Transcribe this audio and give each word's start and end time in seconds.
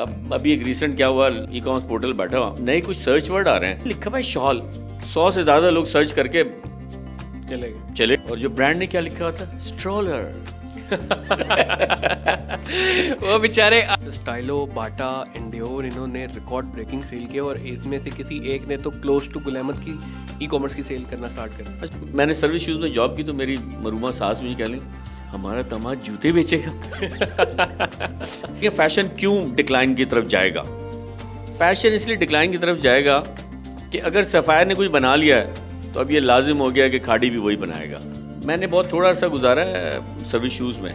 अब 0.00 0.30
अभी 0.32 0.52
एक 0.52 0.62
रिसेंट 0.62 0.94
क्या 0.96 1.06
हुआ? 1.06 1.28
ई 1.28 1.60
कॉमर्स 1.60 1.84
पोर्टल 1.88 2.12
बैठा 2.12 2.38
हुआ। 2.38 2.56
नए 2.60 2.80
कुछ 2.80 2.96
सर्च 2.96 3.28
वर्ड 3.30 3.48
आ 3.48 3.56
रहे 3.56 3.70
हैं। 3.70 3.84
लिखा 3.84 4.10
है 4.16 4.22
शॉल 4.22 4.60
सौ 5.04 5.30
से 5.30 5.42
ज़्यादा 5.42 5.70
लोग 5.70 5.86
सर्च 5.86 6.12
करके 6.12 6.42
चले 7.48 7.68
गए। 7.68 7.94
चले। 7.94 8.16
और 8.30 8.38
जो 8.38 8.50
ब्रांड 8.50 8.76
ने 8.76 8.86
क्या 8.86 9.00
लिखा 9.00 9.24
हुआ 9.24 9.32
था? 9.32 9.58
स्ट्रोलर 9.58 10.22
वो 13.22 13.38
बेचारे 13.38 13.80
स्टाइलो 14.10 14.58
बाटा 14.74 15.08
इंडियोर 15.36 15.86
इन्होंने 15.86 16.26
रिकॉर्ड 16.26 16.66
ब्रेकिंग 16.66 17.02
सेल 17.02 17.26
किया 17.26 17.42
और 17.42 17.56
इसमें 17.66 17.98
से 18.00 18.10
किसी 18.10 18.38
एक 18.54 18.68
ने 18.68 18.76
तो 18.76 18.90
क्लोज 18.90 19.32
टू 19.32 19.40
गुलामत 19.40 19.76
की 19.78 19.98
ई 20.44 20.46
कॉमर्स 20.46 20.74
की 20.74 20.82
सेल 20.82 21.04
करना 21.04 21.28
स्टार्ट 21.28 21.52
कर 21.52 21.90
मैंने 22.14 22.34
सर्विस 22.34 22.66
शूज़ 22.66 22.78
में 22.78 22.92
जॉब 22.92 23.16
की 23.16 23.24
तो 23.24 23.34
मेरी 23.34 23.56
मरूमा 23.78 24.10
सास 24.10 24.42
मुझे 24.42 24.54
कह 24.54 24.68
ली 24.68 24.80
हमारा 25.26 25.62
तमाज 25.68 25.98
जूते 25.98 26.32
बेचेगा। 26.32 26.72
ये 28.62 28.68
फ़ैशन 28.68 29.08
क्यों 29.18 29.54
डिक्लाइन 29.54 29.94
की 29.94 30.04
तरफ़ 30.04 30.26
जाएगा? 30.26 30.62
फ़ैशन 31.58 31.88
इसलिए 31.88 32.16
डिक्लाइन 32.16 32.52
की 32.52 32.58
तरफ़ 32.58 32.78
जाएगा 32.80 33.18
कि 33.92 33.98
अगर 34.00 34.24
सफ़ायर 34.24 34.66
ने 34.66 34.74
कुछ 34.74 34.88
बना 34.90 35.14
लिया 35.16 35.36
है 35.36 35.92
तो 35.92 36.00
अब 36.00 36.10
ये 36.10 36.20
लाजिम 36.20 36.56
हो 36.56 36.70
गया 36.70 36.88
कि 36.88 36.98
खाड़ी 36.98 37.30
भी 37.30 37.38
वही 37.38 37.56
बनाएगा। 37.56 38.00
मैंने 38.46 38.66
बहुत 38.66 38.92
थोड़ा 38.92 39.12
सा 39.12 39.28
गुजारा 39.28 39.62
है 39.62 40.24
सर्विस 40.24 40.52
शूज़ 40.52 40.78
में। 40.80 40.94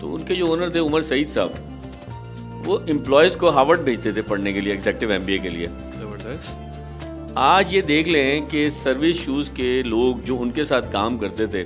तो 0.00 0.08
उनके 0.08 0.34
जो 0.34 0.46
ओनर 0.46 0.74
थे 0.74 0.78
उमर 0.78 1.02
सईद 1.02 1.28
साहब 1.28 2.62
वो 2.66 2.78
एम्प्लॉयज़ 2.90 3.36
को 3.36 3.50
हार्वर्ड 3.50 3.80
भेजते 3.80 4.12
थे 4.12 4.22
पढ़ने 4.22 4.52
के 4.52 4.60
लिए 4.60 4.72
एग्जेक्टिव 4.74 5.12
एम 5.12 5.24
के 5.24 5.48
लिए। 5.48 5.66
ज़बरदस्त। 5.66 7.34
आज 7.38 7.74
ये 7.74 7.82
देख 7.82 8.08
लें 8.08 8.46
कि 8.46 8.68
सर्विस 8.70 9.24
शूज़ 9.24 9.50
के 9.50 9.82
लोग 9.82 10.22
जो 10.24 10.36
उनके 10.36 10.64
साथ 10.64 10.92
काम 10.92 11.18
करते 11.18 11.46
थे 11.46 11.62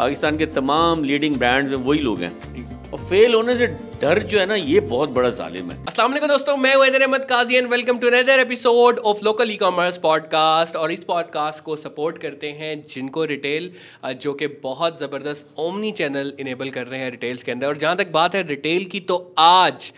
पाकिस्तान 0.00 0.36
के 0.38 0.46
तमाम 0.46 1.02
लीडिंग 1.04 1.34
ब्रांड 1.38 1.68
में 1.68 1.76
वही 1.76 1.98
लोग 1.98 2.20
हैं। 2.20 2.90
और 2.90 2.98
फेल 3.08 3.34
होने 3.34 3.56
से 3.56 3.66
डर 3.66 4.18
जो 4.22 4.38
है 4.38 4.44
ना, 4.46 4.54
ये 4.54 4.80
बहुत 4.82 5.10
बड़ा 5.10 5.30
जालिम 5.30 5.70
है। 5.70 5.76
वालेकुम 5.98 6.28
दोस्तों, 6.28 6.56
मैं 6.56 6.74
weather 6.76 7.02
Ahmed 7.02 7.24
Qazi 7.24 7.56
and 7.56 7.68
welcome 7.70 7.98
to 7.98 8.06
another 8.06 8.38
episode 8.38 8.98
of 9.00 9.18
local 9.24 9.50
e 9.50 9.56
commerce 9.56 9.98
podcast 9.98 10.76
और 10.76 10.92
इस 10.92 11.04
पॉडकास्ट 11.04 11.64
को 11.64 11.76
सपोर्ट 11.76 12.18
करते 12.18 12.50
हैं 12.60 12.74
जिनको 12.88 13.24
रिटेल 13.24 13.70
जो 14.22 14.32
कि 14.32 14.46
बहुत 14.62 14.98
ज़बरदस्त 15.00 15.54
ओमनी 15.58 15.90
चैनल 15.92 16.32
इनेबल 16.40 16.70
कर 16.70 16.86
रहे 16.86 17.00
हैं 17.00 17.10
रिटेल्स 17.10 17.42
के 17.42 17.52
अंदर। 17.52 17.66
और 17.66 17.78
जहाँ 17.78 17.96
तक 17.96 18.10
बात 18.12 18.34
है 18.34 18.46
रिटेल 18.48 18.84
की 18.84 19.00
तो 19.10 19.18
आज 19.38 19.92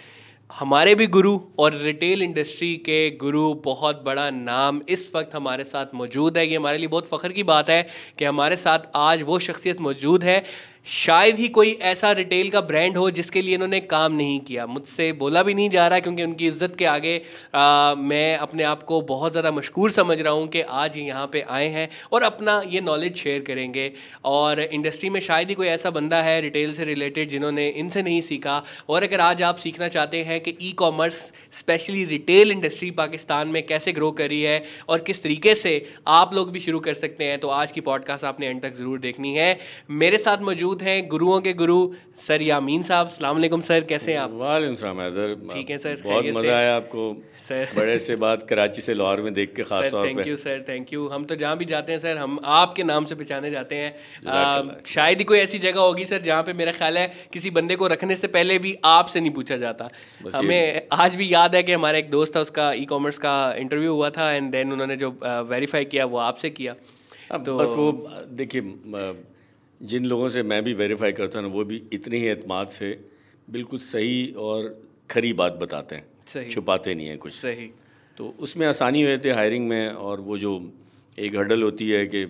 हमारे 0.53 0.95
भी 0.95 1.07
गुरु 1.07 1.39
और 1.59 1.75
रिटेल 1.75 2.23
इंडस्ट्री 2.23 2.75
के 2.77 2.99
गुरु 3.11 3.43
बहुत 3.55 4.03
बड़ा 4.05 4.29
नाम 4.31 4.81
इस 4.89 5.11
वक्त 5.15 5.35
हमारे 5.35 5.65
साथ 5.65 5.95
मौजूद 5.95 6.39
है। 6.39 6.47
ये 6.47 6.57
हमारे 6.57 6.79
लिए 6.79 6.89
बहुत 6.89 7.09
फ़ख्र 7.09 7.33
की 7.33 7.43
बात 7.43 7.71
है 7.71 7.87
कि 8.19 8.25
हमारे 8.25 8.57
साथ 8.57 8.79
आज 8.95 9.23
वो 9.23 9.39
शख्सियत 9.39 9.81
मौजूद 9.81 10.25
है 10.25 10.43
शायद 10.87 11.39
ही 11.39 11.49
कोई 11.49 11.71
ऐसा 11.83 12.11
रिटेल 12.13 12.49
का 12.51 12.61
ब्रांड 12.61 12.97
हो 12.97 13.11
जिसके 13.11 13.43
लिए 13.43 13.55
इन्होंने 13.55 13.79
काम 13.83 14.13
नहीं 14.13 14.39
किया। 14.41 14.65
मुझसे 14.67 15.13
बोला 15.13 15.43
भी 15.43 15.55
नहीं 15.55 15.69
जा 15.71 15.87
रहा 15.89 15.99
क्योंकि 16.01 16.23
उनकी 16.23 16.47
इज़्ज़त 16.47 16.75
के 16.77 16.85
आगे 16.85 17.21
आ, 17.55 17.95
मैं 17.95 18.37
अपने 18.37 18.63
आप 18.63 18.83
को 18.83 19.01
बहुत 19.03 19.33
ज़्यादा 19.33 19.51
मशहूर 19.53 19.91
समझ 19.93 20.21
रहा 20.21 20.33
हूँ 20.33 20.47
कि 20.49 20.61
आज 20.61 20.97
यहाँ 20.99 21.27
पे 21.33 21.41
आए 21.51 21.69
हैं 21.69 21.89
और 22.13 22.23
अपना 22.23 22.61
ये 22.69 22.81
नॉलेज 22.81 23.17
शेयर 23.17 23.43
करेंगे। 23.43 23.91
और 24.25 24.61
इंडस्ट्री 24.61 25.11
में 25.11 25.21
शायद 25.21 25.49
ही 25.49 25.55
कोई 25.55 25.67
ऐसा 25.69 25.91
बंदा 25.91 26.23
है 26.23 26.41
रिटेल 26.41 26.75
से 26.75 26.85
रिलेटेड 26.85 27.29
जिन्होंने 27.29 27.69
इनसे 27.69 28.03
नहीं 28.03 28.21
सीखा। 28.23 28.63
और 28.89 29.03
अगर 29.03 29.21
आज 29.21 29.43
आप 29.43 29.57
सीखना 29.59 29.89
चाहते 29.89 30.23
हैं 30.25 30.41
कि 30.41 30.57
e 30.63 30.73
commerce 30.79 31.21
specially 31.59 32.05
retail 32.05 32.53
industry 32.53 32.91
Pakistan 32.93 33.49
में 33.49 33.63
कैसे 33.67 33.93
ग्रो 33.93 34.11
करी 34.21 34.41
है 34.43 34.63
और 34.89 34.99
किस 35.03 35.23
तरीके 35.23 35.55
से 35.55 35.75
आप 36.11 36.35
लोग 36.35 36.53
भी 36.53 36.61
शुरू 36.61 36.81
कर 36.81 36.95
सकते 36.97 37.25
हैं 37.25 37.39
तो 37.41 37.49
आज 37.51 37.73
की 37.73 37.81
पॉडकास्ट 37.83 38.25
आपने 38.25 38.47
एंड 38.47 38.63
तक 38.63 38.75
ज़रूर 38.75 38.99
देखनी 39.01 39.35
है। 39.35 39.59
मेरे 39.93 40.19
साथ 40.19 40.43
मौजूद 40.43 40.72
मौजूद 40.73 40.89
हैं 40.89 41.09
गुरुओं 41.09 41.41
के 41.41 41.53
गुरु 41.55 41.79
सर 42.17 42.43
यामीन 42.43 42.83
साहब 42.83 43.09
सलाम 43.11 43.37
वालेकुम 43.37 43.61
सर 43.63 43.85
कैसे 43.85 44.13
हैं 44.13 44.19
आप? 44.19 44.33
वालेकुम 44.33 44.75
सलाम 44.75 45.01
हैदर। 45.01 45.35
ठीक 45.53 45.71
है 45.71 45.79
सर 45.79 45.97
बहुत 46.05 46.25
मज़ा 46.37 46.57
आया 46.57 46.77
आपको 46.77 47.05
सर। 47.39 47.69
बड़े 47.77 47.99
से 47.99 48.17
बात 48.17 48.47
कराची 48.49 48.81
से 48.83 48.95
लाहौर 48.95 49.21
में 49.23 49.33
देख 49.35 49.53
के 49.57 49.63
खास 49.63 49.91
तौर 49.91 50.07
पे। 50.07 50.09
Thank 50.09 50.29
you 50.29 50.37
sir 50.37 50.65
thank 50.69 50.93
you 50.93 51.09
हम 51.09 51.25
तो 51.25 51.37
जहाँ 51.37 51.57
भी 51.57 51.65
जाते 51.65 51.93
हैं 51.93 51.99
सर 51.99 52.17
हम 52.19 52.39
आपके 52.55 52.85
नाम 52.85 53.05
से 53.05 53.15
पहचाने 53.15 53.51
जाते 53.51 53.77
हैं। 53.77 54.81
शायद 54.87 55.19
ही 55.19 55.25
कोई 55.25 55.39
ऐसी 55.39 55.59
जगह 55.59 55.81
होगी 55.81 56.05
सर 56.05 56.23
जहाँ 56.23 56.43
पे 56.43 56.53
मेरा 56.55 56.73
ख्याल 56.73 56.99
है 56.99 57.07
किसी 57.33 57.51
बंदे 57.59 57.77
को 57.77 57.93
रखने 57.95 58.17
से 58.17 58.33
पहले 58.39 58.59
भी 58.59 58.77
आपसे 58.87 59.21
नहीं 59.21 59.35
पूछा 59.41 59.57
जाता। 59.59 59.89
हमें 60.37 60.89
आज 61.01 61.17
भी 61.17 61.33
याद 61.35 61.55
है 61.55 61.63
कि 61.63 61.73
हमारा 61.73 61.99
एक 61.99 62.11
दोस्त 62.11 62.37
था 62.37 62.41
उसका 62.49 62.73
ई 62.75 62.85
कॉमर्स 62.95 63.19
का 63.27 63.37
इंटरव्यू 63.59 63.93
हुआ 63.93 64.11
था 64.19 64.33
एंड 64.33 64.51
देन 64.53 64.73
उन्होंने 64.73 64.97
जो 64.97 65.15
वेरीफाई 65.53 65.85
किया 65.93 66.05
वो 66.07 66.19
आपसे 66.31 66.51
किया। 66.53 66.75
तो 67.35 67.57
बस 67.57 67.69
वो 67.77 67.93
देखिए 68.39 68.61
जिन 69.83 70.05
लोगों 70.05 70.29
से 70.29 70.43
मैं 70.43 70.63
भी 70.65 70.73
वेरीफाई 70.75 71.13
करता 71.13 71.39
हूँ 71.39 71.51
वो 71.53 71.65
भी 71.65 71.83
इतने 71.93 72.19
ही 72.19 72.29
अतमाद 72.29 72.69
से 72.69 73.05
बिल्कुल 73.51 73.79
सही 73.79 74.33
और 74.39 74.83
खरी 75.11 75.33
बात 75.33 75.53
बताते 75.53 75.97
हैं। 75.97 76.07
सही। 76.27 76.51
छुपाते 76.51 76.95
नहीं 76.95 77.07
हैं 77.07 77.19
कुछ। 77.19 77.33
सही। 77.33 77.71
तो 78.17 78.35
उसमें 78.39 78.67
आसानी 78.67 79.03
हुई 79.03 79.19
थी 79.19 79.29
हायरिंग 79.29 79.69
में 79.69 79.89
और 79.89 80.21
वो 80.21 80.39
जो 80.39 80.73
एक 81.19 81.37
हडल 81.37 81.63
होती 81.63 81.91
है 81.91 82.07
कि 82.07 82.25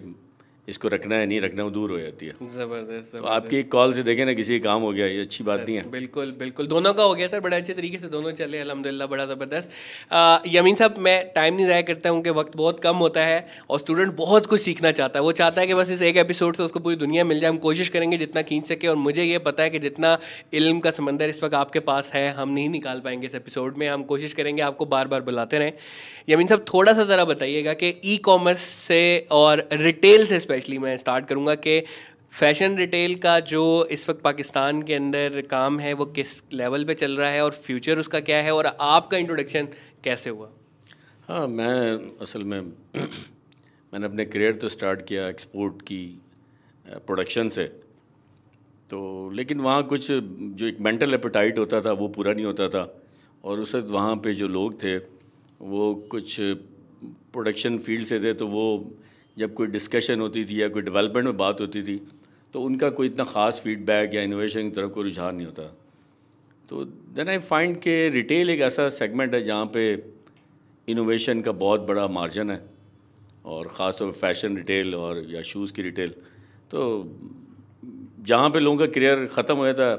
इसको 0.69 0.89
रखना 0.89 1.17
है 1.17 1.27
नहीं 1.27 1.41
रखना 1.41 1.65
वो 1.65 1.71
दूर 1.71 1.91
हो 1.91 1.99
जाती 1.99 2.27
है। 2.27 2.33
ज़बरदस्त 2.47 3.17
तो 3.17 3.23
आपकी 3.29 3.57
एक 3.59 3.71
कॉल 3.73 3.93
से 3.93 4.03
देखें 4.03 4.25
ना 4.27 4.33
किसी 4.33 4.59
का 4.59 4.65
काम 4.65 4.83
हो 4.83 4.91
गया 4.93 5.07
ये 5.07 5.21
अच्छी 5.21 5.45
बात 5.45 5.61
नहीं 5.61 5.77
है। 5.77 5.91
बिल्कुल 5.91 6.31
बिल्कुल। 6.39 6.67
दोनों 6.67 6.93
का 6.95 7.03
हो 7.03 7.15
गया 7.15 7.27
सर 7.29 7.41
बड़े 7.41 7.57
अच्छे 7.57 7.73
तरीके 7.73 7.99
से 7.99 8.09
दोनों 8.09 8.33
चले 8.33 8.59
अलहमदिल्ला 8.59 9.07
बड़ा 9.07 9.25
ज़बरदस्त। 9.27 9.71
यमीन 10.49 10.75
साहब 10.75 10.99
मैं 10.99 11.17
टाइम 11.35 11.55
नहीं 11.55 11.67
ज़ाया 11.67 11.83
करता 11.83 12.11
हूँ 12.11 12.23
कि 12.23 12.31
वक्त 12.33 12.57
बहुत 12.57 12.81
कम 12.81 12.97
होता 12.97 13.25
है 13.25 13.47
और 13.71 13.79
स्टूडेंट 13.79 14.15
बहुत 14.17 14.47
कुछ 14.47 14.61
सीखना 14.61 14.91
चाहता 14.93 15.19
है। 15.19 15.25
वो 15.25 15.33
चाहता 15.33 15.61
है 15.61 15.67
कि 15.67 15.75
बस 15.75 15.91
इस 15.91 16.03
एक 16.03 16.17
एपिसोड 16.17 16.57
से 16.57 16.63
उसको 16.63 16.81
पूरी 16.81 16.97
दुनिया 16.97 17.25
मिल 17.25 17.41
जाए 17.41 17.51
हम 17.51 17.59
कोशिश 17.59 17.89
करेंगे 17.89 18.17
जितना 18.19 18.43
खींच 18.43 18.67
सके 18.67 18.89
और 18.89 18.97
मुझे 18.99 19.25
ये 19.25 19.39
पता 19.41 19.63
है 19.63 19.71
कि 19.71 19.79
जितना 19.79 20.17
इल्म 20.55 20.81
का 20.81 20.91
समंदर 20.93 21.29
इस 21.29 21.43
वक्त 21.45 21.55
आपके 21.55 21.81
पास 21.83 22.13
है 22.15 22.29
हम 22.35 22.49
नहीं 22.51 22.69
निकाल 22.69 23.01
पाएँगे 23.01 23.27
इस 23.27 23.35
एपिसोड 23.35 23.77
में। 23.79 23.89
हम 23.89 24.03
कोशिश 24.05 24.33
करेंगे 24.35 24.63
आपको 24.63 24.87
बार 24.87 25.09
बार 25.09 25.23
बुलाते 25.23 25.59
रहें। 25.59 25.73
यमीन 26.29 26.47
साहब 26.47 26.65
थोड़ा 26.65 26.93
सा 26.93 27.05
ज़रा 27.05 27.25
बताइएगा 27.25 27.73
कि 27.75 27.95
ई 28.05 28.17
कॉमर्स 28.25 28.61
से 28.61 29.03
और 29.33 29.67
रिटेल 29.75 30.27
से 30.27 30.39
स्पेशली 30.53 30.79
मैं 30.79 30.97
स्टार्ट 30.97 31.27
करूँगा 31.27 31.55
कि 31.55 31.81
फ़ैशन 32.33 32.77
रिटेल 32.77 33.15
का 33.15 33.41
जो 33.41 33.63
इस 33.91 34.09
वक्त 34.09 34.21
पाकिस्तान 34.21 34.83
के 34.83 34.95
अंदर 34.95 35.41
काम 35.41 35.79
है, 35.81 35.93
वो 35.93 36.05
किस 36.07 36.43
लेवल 36.53 36.85
पे 36.85 36.95
चल 36.95 37.17
रहा 37.17 37.31
है 37.31 37.45
और 37.45 37.51
फ्यूचर 37.51 37.99
उसका 37.99 38.21
क्या 38.21 38.37
है 38.37 38.55
और 38.55 38.67
आपका 38.67 39.19
इंट्रोडक्शन 39.19 39.69
कैसे 40.05 40.31
हुआ? 40.31 40.49
हाँ 41.29 41.47
मैं 41.49 42.19
असल 42.21 42.45
में 42.45 42.61
मैंने 43.93 44.07
अपने 44.07 44.25
करियर 44.25 44.55
तो 44.55 44.69
स्टार्ट 44.69 45.07
किया 45.07 45.29
एक्सपोर्ट 45.29 45.83
की 45.83 46.03
प्रोडक्शन 46.87 47.49
से। 47.49 47.65
तो 48.91 49.31
लेकिन 49.35 49.61
वहाँ 49.61 49.83
कुछ 49.83 50.11
जो 50.11 50.67
एक 50.67 50.81
मेंटल 50.81 51.15
एपेटाइट 51.15 51.59
होता 51.59 51.81
था, 51.81 51.93
वो 51.93 52.09
पूरा 52.09 52.33
नहीं 52.33 52.45
होता 52.45 52.69
था। 52.69 52.85
और 53.45 53.61
उस 53.61 53.75
वक्त 53.75 53.91
वहाँ 53.91 54.17
पे 54.17 54.35
जो 54.35 54.49
लोग 54.49 54.83
थे, 54.83 54.97
वो 54.97 55.95
कुछ 56.11 56.37
प्रोडक्शन 57.33 57.79
फ़ील्ड 57.79 58.07
से 58.07 58.21
थे 58.21 58.33
तो 58.35 58.47
वो 58.47 58.65
जब 59.37 59.55
कोई 59.55 59.67
डिस्कशन 59.69 60.21
होती 60.21 60.45
थी 60.45 60.61
या 60.63 60.69
कोई 60.69 60.83
डेवलपमेंट 60.83 61.25
में 61.27 61.37
बात 61.37 61.61
होती 61.61 61.83
थी 61.83 61.97
तो 62.55 62.61
उनका 62.63 62.89
कोई 62.93 63.07
इतना 63.07 63.25
ख़ास 63.27 63.61
फीडबैक 63.65 64.15
या 64.15 64.23
इनोवेशन 64.23 64.63
की 64.63 64.71
तरफ़ 64.77 64.91
कोई 64.93 65.05
रुझान 65.05 65.35
नहीं 65.37 65.47
होता। 65.47 65.63
तो 66.69 66.85
देन 67.17 67.29
आई 67.29 67.39
फाइंड 67.41 67.77
के 67.81 68.09
रिटेल 68.11 68.51
एक 68.51 68.61
ऐसा 68.63 68.89
सेगमेंट 68.91 69.35
है 69.35 69.43
जहाँ 69.45 69.67
पे 69.75 69.83
इनोवेशन 70.89 71.41
का 71.43 71.53
बहुत 71.59 71.81
बड़ा 71.89 72.07
मार्जिन 72.11 72.51
है 72.51 72.61
और 73.45 73.69
ख़ास 73.69 73.97
तौर 73.99 74.11
पर 74.11 74.17
फ़ैशन 74.19 74.57
रिटेल 74.57 74.95
और 74.95 75.25
या 75.31 75.43
शूज़ 75.43 75.73
की 75.73 75.83
रिटेल 75.83 76.11
तो 76.71 76.81
जहाँ 78.27 78.51
पे 78.51 78.61
लोगों 78.61 78.79
का 78.79 78.87
करियर 78.93 79.27
ख़त्म 79.33 79.57
हुआ 79.57 79.73
था 79.75 79.91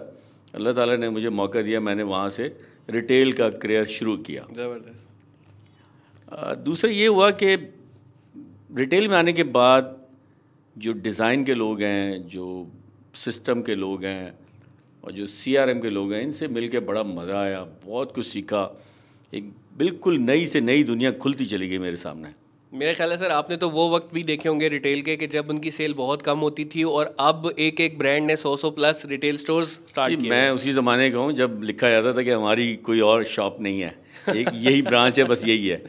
अल्लाह 0.54 0.74
ताला 0.74 0.96
ने 0.98 1.10
मुझे 1.10 1.30
मौका 1.32 1.62
दिया 1.62 1.80
मैंने 1.82 2.04
वहाँ 2.06 2.30
से 2.30 2.46
रिटेल 2.90 3.34
का 3.34 3.50
करियर 3.58 3.86
शुरू 3.88 4.18
किया। 4.20 4.42
ज़बरदस्त। 4.54 5.02
दूसरा 6.66 6.92
ये 6.92 7.08
हुआ 7.08 7.30
कि 7.34 7.56
रिटेल 8.74 9.08
में 9.08 9.16
आने 9.18 9.34
के 9.34 9.44
बाद 9.56 9.96
जो 10.76 10.94
डिज़ाइन 10.94 11.44
के 11.46 11.54
लोग 11.54 11.82
हैं 11.82 12.28
जो 12.28 12.46
सिस्टम 13.16 13.62
के 13.62 13.74
लोग 13.76 14.06
हैं 14.06 14.34
और 15.04 15.12
जो 15.12 15.26
सीआरएम 15.28 15.80
के 15.80 15.90
लोग 15.90 16.14
हैं 16.14 16.22
इनसे 16.22 16.48
मिलके 16.48 16.80
बड़ा 16.80 17.04
मज़ा 17.04 17.42
आया 17.42 17.60
बहुत 17.86 18.14
कुछ 18.16 18.26
सीखा। 18.28 18.64
एक 19.34 19.52
बिल्कुल 19.78 20.18
नई 20.20 20.46
से 20.46 20.62
नई 20.62 20.84
दुनिया 20.84 21.12
खुलती 21.20 21.46
चली 21.46 21.68
गई 21.70 21.78
मेरे 21.78 21.98
सामने। 21.98 22.30
मेरे 22.72 22.94
ख्याल 22.94 23.12
है 23.12 23.18
सर 23.18 23.32
आपने 23.32 23.58
तो 23.58 23.70
वो 23.70 23.90
वक्त 23.90 24.14
भी 24.14 24.24
देखे 24.24 24.50
होंगे 24.50 24.68
रिटेल 24.70 25.02
के 25.02 25.16
कि 25.16 25.28
जब 25.28 25.50
उनकी 25.50 25.72
सेल 25.72 25.94
बहुत 25.94 26.22
कम 26.22 26.40
होती 26.40 26.66
थी 26.66 26.84
और 26.92 27.16
अब 27.22 27.52
एक 27.60 27.82
एक 27.82 27.98
ब्रांड 27.98 28.26
ने 28.28 28.36
सौ 28.36 28.56
सौ 28.58 28.72
प्लस 28.72 29.06
रिटेल 29.08 29.38
स्टोर्स 29.38 29.74
स्टार्ट 29.90 30.20
किए 30.20 30.30
मैं 30.30 30.50
उसी 30.52 30.74
ज़माने 30.74 31.10
का 31.12 31.18
हूँ 31.18 31.34
जब 31.34 31.62
लिखा 31.64 31.90
जाता 31.90 32.14
था 32.14 32.24
कि 32.24 32.32
हमारी 32.32 32.76
कोई 32.86 33.00
और 33.12 33.24
शॉप 33.36 33.62
नहीं 33.62 33.82
है। 33.82 33.94
एक 34.36 34.50
यही 34.56 34.82
ब्रांच 34.84 35.20
है 35.20 35.26
बस 35.26 35.46
यही 35.46 35.68
है। 35.68 35.84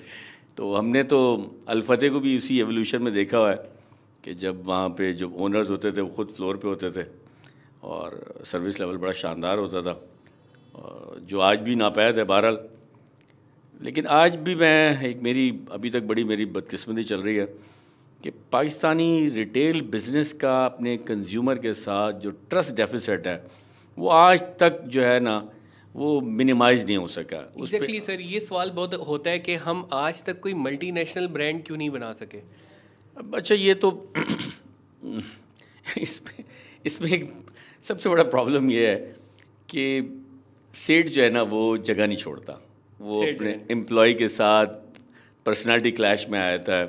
तो 0.57 0.75
हमने 0.75 1.03
तो 1.03 1.19
अलफतेह 1.69 2.11
को 2.11 2.21
भी 2.21 2.35
इसी 2.37 2.59
एवोल्यूशन 2.61 3.03
में 3.03 3.13
देखा 3.15 3.39
हुआ 3.39 3.51
है 3.51 3.57
कि 4.25 4.35
जब 4.35 4.63
वहाँ 4.67 4.89
पे 4.89 5.13
जो 5.13 5.31
ओनर्स 5.37 5.71
होते 5.71 5.93
थे, 5.93 6.01
वो 6.01 6.09
खुद 6.09 6.29
फ्लोर 6.37 6.57
पे 6.57 6.69
होते 6.69 6.91
थे 6.91 7.07
और 7.83 8.43
सर्विस 8.45 8.81
लेवल 8.81 8.97
बड़ा 8.97 9.13
शानदार 9.13 9.59
होता 9.59 9.83
था 9.83 10.01
जो 11.21 11.41
आज 11.41 11.59
भी 11.59 11.75
नापैद 11.75 12.19
है 12.19 12.25
बहरहाल। 12.25 12.59
लेकिन 13.83 14.07
आज 14.07 14.35
भी 14.37 14.55
मैं, 14.55 15.03
एक 15.03 15.21
मेरी, 15.23 15.49
अभी 15.73 15.91
तक 15.91 16.03
बड़ी 16.03 16.25
मेरी 16.25 16.45
बदकिस्मती 16.47 17.05
चल 17.05 17.23
रही 17.23 17.37
है 17.37 17.47
कि 18.23 18.31
पाकिस्तानी 18.53 19.29
रिटेल 19.29 19.81
बिज़नेस 19.91 20.33
का 20.33 20.65
अपने 20.67 20.97
कंज्यूमर 20.97 21.59
के 21.59 21.75
साथ 21.75 22.13
जो 22.23 22.31
ट्रस्ट 22.51 22.75
डेफिसिट 22.75 23.27
है, 23.27 23.45
वो 23.99 24.09
आज 24.09 24.43
तक 24.61 24.81
जो 24.87 25.03
है 25.03 25.19
ना 25.21 25.37
वो 25.95 26.21
मिनिमाइज 26.21 26.85
नहीं 26.87 26.97
हो 26.97 27.07
सका। 27.07 27.39
एग्जैक्टली 27.59 28.01
सर 28.01 28.21
ये 28.21 28.41
सवाल 28.41 28.71
बहुत 28.71 28.95
होता 29.09 29.31
है 29.31 29.39
कि 29.39 29.55
हम 29.65 29.89
आज 29.93 30.23
तक 30.25 30.41
कोई 30.41 30.55
मल्टीनेशनल 30.55 31.27
ब्रांड 31.29 31.63
क्यों 31.65 31.77
नहीं 31.79 31.91
बना 31.91 32.13
सके? 32.13 32.39
अब 33.17 33.37
अच्छा 33.37 33.55
ये 33.55 33.75
तो 33.75 33.91
इसमें 35.99 36.45
इसमें 36.87 37.11
एक 37.11 37.33
सबसे 37.83 38.09
बड़ा 38.09 38.23
प्रॉब्लम 38.25 38.71
ये 38.71 38.89
है 38.89 38.97
कि 39.69 39.85
सेठ 40.75 41.09
जो 41.09 41.23
है 41.23 41.31
ना 41.31 41.43
वो 41.45 41.77
जगह 41.79 42.07
नहीं 42.07 42.17
छोड़ता। 42.17 42.61
वो 43.01 43.23
अपने 43.25 43.51
एम्प्लॉय 43.71 44.15
के 44.15 44.29
साथ 44.29 44.67
पर्सनालिटी 45.47 45.91
क्लैश 45.93 46.27
में 46.31 46.39
आ 46.39 46.51
जाता 46.51 46.77
है 46.77 46.87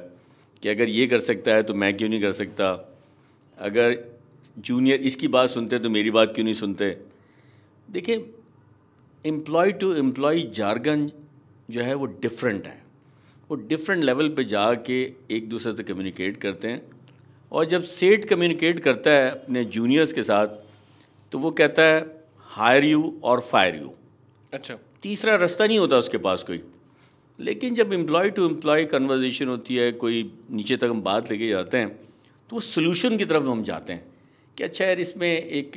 कि 0.63 0.69
अगर 0.69 0.90
ये 0.90 1.07
कर 1.07 1.19
सकता 1.19 1.56
है 1.56 1.63
तो 1.63 1.74
मैं 1.74 1.96
क्यों 1.98 2.10
नहीं 2.10 2.22
कर 2.22 2.31
सकता? 2.34 2.72
अगर 3.57 3.98
जूनियर 4.60 5.02
इसकी 5.02 5.28
बात 5.28 5.50
सुनते 5.50 5.80
तो 5.80 5.90
मेरी 5.90 6.12
बात 6.12 6.34
क्यों 6.36 6.46
नहीं 6.46 6.56
सुनते? 6.56 6.90
देखिए 7.90 8.18
एम्प्लॉय 9.25 9.72
टू 9.72 9.94
एम्प्लॉय 9.95 10.42
जार्गन 10.56 11.10
जो 11.69 11.81
है 11.81 11.94
वो 11.94 12.06
डिफरेंट 12.06 12.68
है। 12.68 12.81
वो 13.50 13.56
डिफरेंट 13.68 14.04
लेवल 14.04 14.30
पे 14.30 14.44
जाके 14.44 15.01
एक 15.31 15.48
दूसरे 15.50 15.72
से 15.75 15.83
कम्युनिकेट 15.83 16.38
करते 16.38 16.68
हैं। 16.68 16.81
और 17.51 17.66
जब 17.66 17.81
सेठ 17.83 18.25
कम्युनिकेट 18.25 18.80
करता 18.80 19.12
है 19.12 19.30
अपने 19.31 19.63
जूनियर्स 19.66 20.13
के 20.13 20.24
साथ 20.24 20.48
तो 21.31 21.39
वो 21.39 21.51
कहता 21.51 21.83
है 21.83 22.00
हायर 22.56 22.86
यू 22.86 23.19
और 23.24 23.39
फायर 23.42 23.75
यू 23.75 23.92
अच्छा। 24.54 24.77
तीसरा 25.01 25.36
रास्ता 25.36 25.66
नहीं 25.66 25.80
होता 25.80 25.98
उसके 25.98 26.18
पास 26.18 26.44
कोई। 26.44 26.62
लेकिन 27.39 27.75
जब 27.75 27.94
एम्प्लॉय 27.94 28.30
टू 28.30 28.45
एम्प्लॉय 28.50 28.86
कन्वर्जेशन 28.86 29.48
होती 29.48 29.75
है 29.75 29.92
कोई 29.92 30.24
नीचे 30.51 30.78
तक 30.78 30.89
हम 30.89 31.01
बात 31.01 31.31
लेके 31.31 31.48
जाते 31.50 31.78
हैं 31.78 31.89
तो 32.50 32.56
उस 32.56 32.74
सोल्यूशन 32.75 33.18
की 33.18 33.25
तरफ़ 33.25 33.44
हम 33.44 33.63
जाते 33.63 33.94
हैं 33.94 34.06
कि 34.57 34.63
अच्छा 34.63 34.86
यार 34.86 35.00
इसमें 35.00 35.28
एक 35.28 35.71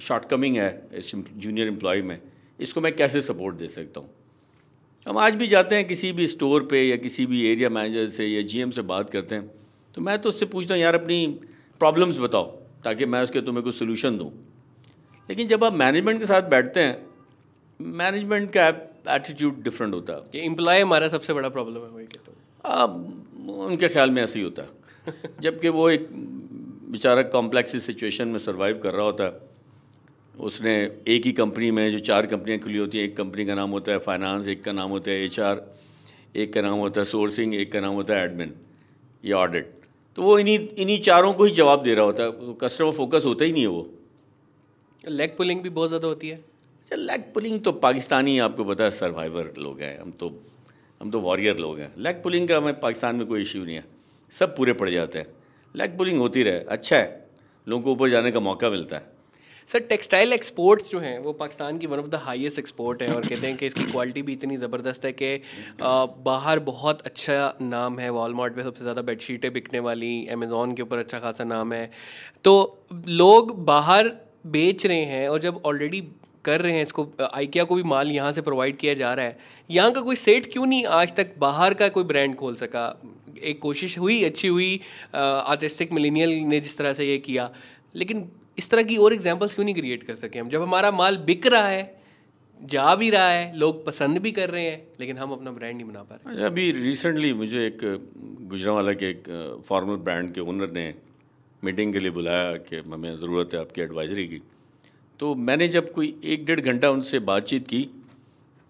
शॉर्टकमिंग 0.00 0.56
है 0.56 0.70
इस 0.94 1.10
जूनियर 1.14 1.68
एम्प्लॉय 1.68 2.02
में 2.02 2.18
इसको 2.58 2.80
मैं 2.80 2.94
कैसे 2.96 3.20
सपोर्ट 3.22 3.56
दे 3.56 3.68
सकता 3.68 4.00
हूँ? 4.00 4.10
हम 5.06 5.18
आज 5.18 5.34
भी 5.34 5.46
जाते 5.46 5.76
हैं 5.76 5.86
किसी 5.86 6.12
भी 6.12 6.26
स्टोर 6.26 6.66
पे 6.66 6.82
या 6.82 6.96
किसी 6.96 7.26
भी 7.26 7.46
एरिया 7.46 7.68
मैनेजर 7.70 8.08
से 8.08 8.26
या 8.26 8.42
जीएम 8.42 8.70
से 8.70 8.82
बात 8.84 9.10
करते 9.10 9.34
हैं 9.34 9.50
तो 9.94 10.02
मैं 10.02 10.18
तो 10.18 10.28
उससे 10.28 10.46
पूछता 10.46 10.74
हूँ 10.74 10.82
यार 10.82 10.94
अपनी 10.94 11.26
प्रॉब्लम्स 11.80 12.18
बताओ 12.18 12.44
ताकि 12.84 13.06
मैं 13.06 13.22
उसके 13.22 13.40
तुम्हें 13.40 13.64
कुछ 13.64 13.74
सोल्यूशन 13.74 14.18
दूँ। 14.18 14.30
लेकिन 15.28 15.48
जब 15.48 15.64
आप 15.64 15.72
मैनेजमेंट 15.74 16.20
के 16.20 16.26
साथ 16.26 16.48
बैठते 16.50 16.80
हैं 16.80 16.96
मैनेजमेंट 17.80 18.50
का 18.52 18.66
एटीट्यूड 19.14 19.62
डिफरेंट 19.62 19.94
होता 19.94 20.12
है। 20.12 20.20
कि 20.32 20.44
एम्प्लॉय 20.46 20.80
हमारा 20.80 21.08
सबसे 21.08 21.32
बड़ा 21.32 21.48
प्रॉब्लम 21.48 21.80
है 21.80 21.88
वही 21.88 22.06
कहते 22.06 22.30
हैं। 22.30 23.56
उनके 23.56 23.88
ख्याल 23.88 24.10
में 24.10 24.22
ऐसे 24.22 24.38
ही 24.38 24.44
होता 24.44 24.62
है 24.62 25.14
जबकि 25.40 25.68
वो 25.68 25.88
एक 25.90 26.08
बेचारा 26.12 27.22
कॉम्प्लेक्स 27.30 27.76
सिचुएशन 27.86 28.28
में 28.28 28.38
सर्वाइव 28.38 28.78
कर 28.78 28.94
रहा 28.94 29.04
होता 29.04 29.24
है। 29.24 29.53
उसने 30.34 30.74
एक 31.08 31.26
ही 31.26 31.32
कंपनी 31.32 31.70
में 31.70 31.90
जो 31.92 31.98
चार 31.98 32.26
कंपनियाँ 32.26 32.58
खुली 32.60 32.78
होती 32.78 32.98
हैं 32.98 33.04
एक 33.04 33.16
कंपनी 33.16 33.44
का 33.46 33.54
नाम 33.54 33.70
होता 33.70 33.92
है 33.92 33.98
फाइनेंस 33.98 34.46
एक 34.48 34.64
का 34.64 34.72
नाम 34.72 34.90
होता 34.90 35.10
है 35.10 35.24
एचआर 35.24 35.64
एक 36.36 36.52
का 36.54 36.60
नाम 36.60 36.78
होता 36.78 37.00
है 37.00 37.04
सोर्सिंग 37.04 37.54
एक 37.54 37.72
का 37.72 37.80
नाम 37.80 37.94
होता 37.94 38.14
है 38.14 38.24
एडमिन 38.24 38.54
या 39.24 39.36
ऑडिट 39.36 39.72
तो 40.18 40.22
वो 40.22 40.38
इन्हीं 40.38 40.58
इन्हीं 40.78 41.00
चारों 41.02 41.32
को 41.34 41.44
ही 41.44 41.50
जवाब 41.50 41.82
दे 41.82 41.94
रहा 41.94 42.04
होता 42.04 42.22
है। 42.22 42.54
कस्टमर 42.60 42.92
फोकस 42.92 43.22
होता 43.24 43.44
ही 43.44 43.52
नहीं 43.52 43.62
है 43.62 43.68
वो। 43.68 43.88
लेग 45.04 45.36
पुलिंग 45.36 45.62
भी 45.62 45.68
बहुत 45.70 45.88
ज़्यादा 45.88 46.08
होती 46.08 46.28
है। 46.28 46.36
अच्छा 46.36 46.96
लेग 46.96 47.22
पुलिंग 47.34 47.60
तो 47.60 47.72
पाकिस्तानी 47.80 48.38
आपको 48.38 48.64
पता 48.64 48.84
है 48.84 48.90
सर्वाइवर 48.90 49.52
लोग 49.58 49.80
हैं। 49.80 49.98
हम 50.00 50.10
तो 50.10 50.28
हम 51.00 51.10
तो 51.10 51.20
वॉरियर 51.20 51.58
लोग 51.58 51.78
हैं। 51.78 51.92
लेग 51.98 52.22
पुलिंग 52.22 52.48
का 52.48 52.56
हमें 52.56 52.80
पाकिस्तान 52.80 53.16
में 53.16 53.26
कोई 53.26 53.42
इश्यू 53.42 53.64
नहीं 53.64 53.76
है। 53.76 53.84
सब 54.32 54.56
पूरे 54.56 54.72
पड़ 54.72 54.90
जाते 54.90 55.18
हैं। 55.18 55.26
लेग 55.74 55.96
पुलिंग 55.98 56.18
होती 56.18 56.42
रहे। 56.42 56.60
अच्छा 56.68 56.96
है। 56.96 57.26
लोगों 57.66 57.82
को 57.82 57.92
ऊपर 57.92 58.10
जाने 58.10 58.32
का 58.32 58.40
मौका 58.40 58.70
मिलता 58.70 58.96
है। 58.96 59.12
सर, 59.68 59.78
टेक्सटाइल 59.80 60.32
एक्सपोर्ट्स 60.32 60.90
जो 60.90 60.98
हैं, 61.00 61.18
वो 61.18 61.32
पाकिस्तान 61.34 61.78
की 61.78 61.86
one 61.86 61.98
of 61.98 62.06
the 62.06 62.20
highest 62.22 62.58
export 62.58 63.02
है 63.02 63.14
और 63.14 63.26
कहते 63.28 63.46
हैं 63.46 63.56
कि 63.56 63.66
इसकी 63.66 63.84
क्वालिटी 63.84 64.22
भी 64.22 64.32
इतनी 64.32 64.56
ज़बरदस्त 64.56 65.04
है 65.04 65.12
कि 65.12 65.40
बाहर 66.24 66.58
बहुत 66.64 67.00
अच्छा 67.02 67.54
नाम 67.62 67.98
है 67.98 68.10
वॉलमार्ट 68.12 68.54
पे 68.54 68.62
सबसे 68.62 68.82
ज़्यादा 68.82 69.02
बेडशीटें 69.02 69.52
बिकने 69.52 69.80
वाली 69.80 70.26
अमेज़ोन 70.32 70.74
के 70.74 70.82
ऊपर 70.82 70.98
अच्छा 70.98 71.18
खासा 71.18 71.44
नाम 71.46 71.72
है। 71.72 71.90
तो 72.44 72.84
लोग 73.08 73.56
बाहर 73.64 74.12
बेच 74.48 74.86
रहे 74.86 75.04
हैं 75.06 75.28
और 75.28 75.40
जब 75.40 75.62
ऑलरेडी 75.66 76.00
कर 76.44 76.60
रहे 76.60 76.72
हैं 76.72 76.82
इसको 76.82 77.06
आइकिया 77.24 77.64
को 77.64 77.74
भी 77.74 77.82
माल 77.84 78.10
यहाँ 78.12 78.32
से 78.32 78.40
प्रोवाइड 78.42 78.76
किया 78.76 78.94
जा 78.94 79.12
रहा 79.14 79.26
है, 79.26 79.38
यहाँ 79.70 79.92
का 79.92 80.00
कोई 80.00 80.16
सेट 80.16 80.52
क्यों 80.52 80.66
नहीं 80.66 80.84
आज 80.92 81.14
तक 81.16 81.34
बाहर 81.38 81.74
का 81.74 81.88
कोई 81.88 82.04
ब्रांड 82.04 82.34
खोल 82.36 82.54
सका? 82.56 82.86
एक 83.42 83.60
कोशिश 83.60 83.98
हुई, 83.98 84.22
अच्छी 84.24 84.48
हुई 84.48 84.80
आर्टिस्टिक 85.14 85.92
मिलीनियल 85.92 86.30
ने 86.48 86.60
जिस 86.60 86.76
तरह 86.78 86.92
से 86.92 87.04
ये 87.04 87.18
किया, 87.20 87.50
लेकिन 87.94 88.28
इस 88.58 88.70
तरह 88.70 88.82
की 88.82 88.96
और 88.96 89.14
एग्जाम्पल्स 89.14 89.54
क्यों 89.54 89.64
नहीं 89.64 89.74
क्रिएट 89.74 90.02
कर 90.02 90.14
सके 90.14 90.38
हम? 90.38 90.48
जब 90.48 90.62
हमारा 90.62 90.90
माल 90.92 91.16
बिक 91.26 91.46
रहा 91.46 91.68
है 91.68 92.02
जा 92.60 92.94
भी 92.94 93.08
रहा 93.10 93.28
है 93.28 93.56
लोग 93.58 93.84
पसंद 93.86 94.18
भी 94.18 94.30
कर 94.32 94.50
रहे 94.50 94.64
हैं 94.64 94.86
लेकिन 95.00 95.18
हम 95.18 95.32
अपना 95.32 95.50
ब्रांड 95.50 95.74
नहीं 95.76 95.86
बना 95.86 96.02
पा 96.02 96.14
रहे। 96.14 96.32
अच्छा 96.32 96.46
अभी 96.46 96.70
रिसेंटली 96.72 97.32
मुझे 97.34 97.66
एक 97.66 97.78
गुजरावाला 98.50 98.92
के 98.92 99.10
एक 99.10 99.62
फॉर्मल 99.66 99.96
ब्रांड 100.04 100.32
के 100.34 100.40
ओनर 100.40 100.70
ने 100.72 100.92
मीटिंग 101.62 101.92
के 101.92 102.00
लिए 102.00 102.10
बुलाया 102.10 102.52
कि 102.68 102.76
हमें 102.88 103.16
ज़रूरत 103.16 103.54
है 103.54 103.60
आपकी 103.60 103.80
एडवाइजरी 103.82 104.26
की। 104.28 104.40
तो 105.20 105.34
मैंने 105.48 105.68
जब 105.68 105.92
कोई 105.92 106.14
एक 106.24 106.44
डेढ़ 106.46 106.60
घंटा 106.60 106.90
उनसे 106.90 107.18
बातचीत 107.32 107.66
की 107.66 107.82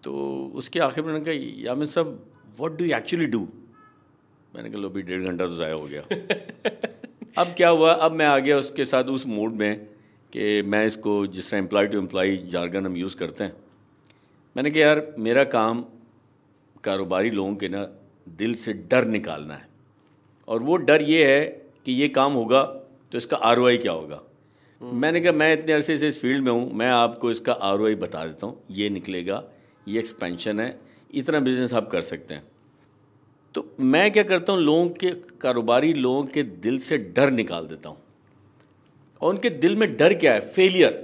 तो 0.05 0.13
उसके 0.55 0.81
आखिर 0.81 1.05
में 1.05 1.13
उन्होंने 1.13 1.25
कहा 1.25 1.65
यामिन 1.65 1.87
साहब 1.89 2.19
what 2.59 2.79
do 2.79 2.85
you 2.85 2.97
actually 2.97 3.27
do 3.27 3.49
मैंने 4.55 4.71
कहा 4.71 4.81
लो 4.81 4.89
अभी 4.89 5.03
डेढ़ 5.03 5.23
घंटा 5.23 5.47
तो 5.47 5.57
ज़ाया 5.57 5.75
हो 5.75 5.87
गया। 5.87 6.03
अब 7.37 7.47
क्या 7.57 7.69
हुआ? 7.69 7.93
अब 7.93 8.13
मैं 8.13 8.27
आ 8.27 8.39
गया 8.39 8.57
उसके 8.59 8.85
साथ 8.85 9.05
उस 9.05 9.27
मूड 9.27 9.53
में 9.53 9.77
कि 10.33 10.63
मैं 10.63 10.85
इसको 10.87 11.27
जिस 11.27 11.51
तरह 11.51 11.59
एम्प्लॉय 11.59 11.87
टू 11.87 11.99
एम्प्लॉय 11.99 12.37
जार्गन 12.51 12.87
हम 12.87 12.97
यूज़ 12.97 13.17
करते 13.17 13.45
हैं। 13.45 13.53
मैंने 14.57 14.71
कहा 14.71 14.81
यार 14.81 15.03
मेरा 15.19 15.45
काम 15.47 15.85
कारोबारी 16.85 17.31
लोगों 17.31 17.55
के 17.57 17.69
ना 17.69 17.83
दिल 18.37 18.55
से 18.55 18.73
डर 18.73 19.05
निकालना 19.07 19.55
है। 19.55 19.69
और 20.49 20.63
वो 20.63 20.77
डर 20.77 21.03
ये 21.03 21.25
है 21.27 21.45
कि 21.87 21.93
ये 21.93 22.09
काम 22.11 22.33
होगा 22.33 22.63
तो 23.13 23.19
इसका 23.19 23.37
आरओआई 23.43 23.77
क्या 23.77 23.93
होगा? 23.93 24.23
मैंने 24.81 25.21
कहा 25.21 25.33
मैं 25.33 25.53
इतने 25.53 25.73
अरसे 25.73 25.99
से 25.99 26.09
इस 26.09 26.21
फ़ील्ड 26.21 26.45
में 26.45 26.53
हूँ 26.53 26.73
मैं 26.73 26.91
आपको 26.93 27.31
इसका 27.31 27.53
आरओआई 27.53 27.95
बता 27.97 28.27
देता 28.27 28.47
हूँ। 28.47 28.61
ये 28.71 28.91
निकलेगा 28.91 29.43
ये 29.89 29.99
एक्सपेंशन 29.99 30.61
है 30.61 30.77
इतना 31.15 31.41
बिज़नेस 31.41 31.75
आप 31.75 31.91
कर 31.91 32.03
सकते 32.05 32.35
हैं। 32.35 32.43
तो 33.55 33.67
मैं 33.81 34.11
क्या 34.13 34.23
करता 34.23 34.53
हूँ, 34.53 34.61
लोगों 34.61 34.89
के 34.91 35.11
कारोबारी 35.41 35.93
लोगों 35.95 36.25
के 36.25 36.43
दिल 36.43 36.79
से 36.79 36.99
डर 36.99 37.31
निकाल 37.31 37.67
देता 37.67 37.89
हूँ। 37.89 37.97
और 39.21 39.35
उनके 39.35 39.51
दिल 39.51 39.77
में 39.77 39.97
डर 39.97 40.15
क्या 40.15 40.33
है? 40.33 40.41
फेलियर 40.43 41.03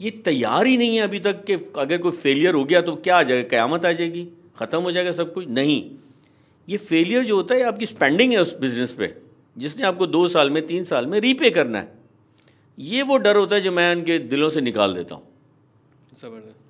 ये 0.00 0.10
तैयार 0.24 0.66
ही 0.66 0.76
नहीं 0.76 0.96
है 0.96 1.02
अभी 1.02 1.18
तक 1.20 1.44
कि 1.44 1.52
अगर 1.78 1.98
कोई 1.98 2.12
फेलियर 2.12 2.54
हो 2.54 2.64
गया 2.64 2.80
तो 2.80 2.94
क्या 2.96 3.16
आ 3.16 3.22
जाएगा? 3.22 3.48
क़यामत 3.48 3.84
आ 3.84 3.92
जाएगी। 3.92 4.26
ख़त्म 4.56 4.80
हो 4.80 4.92
जाएगा 4.92 5.12
सब 5.12 5.32
कुछ? 5.34 5.46
नहीं। 5.48 5.90
ये 6.68 6.76
फेलियर 6.78 7.24
जो 7.24 7.36
होता 7.36 7.54
है 7.54 7.62
आपकी 7.62 7.86
स्पेंडिंग 7.86 8.32
है 8.32 8.38
उस 8.38 8.56
बिज़नेस 8.58 8.92
पे, 8.92 9.14
जिसने 9.56 9.86
आपको 9.86 10.06
दो 10.06 10.26
साल 10.28 10.50
में, 10.50 10.62
तीन 10.66 10.84
साल 10.84 11.06
में 11.06 11.18
रीपे 11.20 11.50
करना 11.50 11.78
है। 11.78 11.92
ये 12.78 13.02
वो 13.02 13.16
डर 13.18 13.36
होता 13.36 13.56
है 13.56 13.62
जो 13.62 13.72
मैं 13.72 13.94
उनके 13.96 14.18
दिलों 14.20 14.50
से 14.50 14.60
निकाल 14.60 14.94
देता 14.94 15.14
हूँ। 15.14 15.22
ज़बरदस्त। 16.20 16.63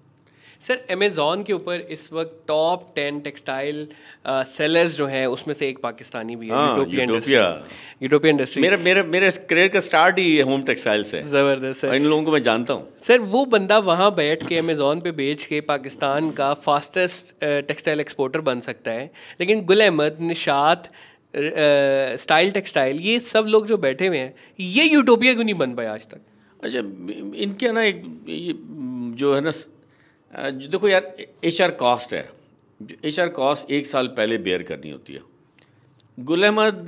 सर 0.67 0.79
अमेज़ॉन 0.91 1.43
के 1.43 1.53
ऊपर 1.53 1.81
इस 1.93 2.09
वक्त 2.13 2.37
टॉप 2.49 2.87
टेन 2.95 3.19
टेक्सटाइल 3.21 3.87
सेलर्स 4.27 4.97
जो 4.97 5.07
हैं 5.07 5.27
उसमें 5.27 5.55
से 5.55 5.69
एक 5.69 5.79
पाकिस्तानी 5.83 6.37
भी 6.37 6.49
है 6.49 6.55
हाँ, 6.55 6.79
यूटोपिया 6.79 8.31
इंडस्ट्री 8.31 8.63
मेरा 8.63 8.77
मेरा 8.85 9.03
मेरे 9.05 9.31
करियर 9.51 9.69
का 9.69 9.81
स्टार्ट 9.81 10.19
ही 10.19 10.39
होम 10.41 10.63
टेक्सटाइल 10.63 11.05
से। 11.05 11.17
है। 11.19 11.27
ज़बरदस्त 11.29 11.81
सर। 11.81 11.95
इन 11.95 12.05
लोगों 12.05 12.23
को 12.25 12.33
मैं 12.33 12.43
जानता 12.43 12.75
हूँ। 12.75 12.89
सर 13.07 13.19
वो 13.35 13.45
बंदा 13.47 13.79
वहाँ 13.91 14.15
बैठ 14.15 14.47
के 14.49 14.59
अमेज़ॉन 14.59 15.01
पे 15.01 15.13
बेच 15.21 15.45
के 15.45 15.61
पाकिस्तान 15.69 16.31
का 16.41 16.53
फास्टेस्ट 16.65 17.35
टेक्सटाइल 17.45 18.01
एक्सपोर्टर 18.01 18.41
बन 18.49 18.61
सकता 18.61 18.91
है। 18.91 19.11
लेकिन 19.41 19.65
गुल 19.65 19.81
अहमद 19.81 20.17
निशात 20.21 20.91
स्टाइल 22.23 22.51
टेक्सटाइल 22.53 23.01
ये 23.03 23.19
सब 23.29 23.47
लोग 23.49 23.67
जो 23.67 23.77
बैठे 23.79 24.07
हुए 24.07 24.19
हैं 24.19 24.35
ये 24.61 24.85
यूटोपिया 24.85 25.35
क्यों 25.35 25.45
नहीं 25.45 25.55
बन 25.57 25.75
पाया 25.75 25.93
आज 25.93 26.09
तक? 26.09 26.21
अच्छा 26.63 26.79
इनके 27.45 27.73
ना 27.73 27.83
एक 27.85 28.03
ये 28.29 28.55
जो 29.19 29.35
है 29.35 29.41
ना 29.41 29.51
देखो 30.35 30.89
यार 30.89 31.15
एच 31.45 31.61
आर 31.63 31.71
कॉस्ट 31.81 32.15
है। 32.15 32.29
जो 32.81 32.97
एच 33.05 33.19
आर 33.21 33.29
कॉस्ट 33.31 33.71
एक 33.71 33.87
साल 33.87 34.07
पहले 34.17 34.39
बेयर 34.39 34.63
करनी 34.63 34.91
होती 34.91 35.13
है। 35.13 35.21
गुल 36.19 36.45
अहमद 36.45 36.87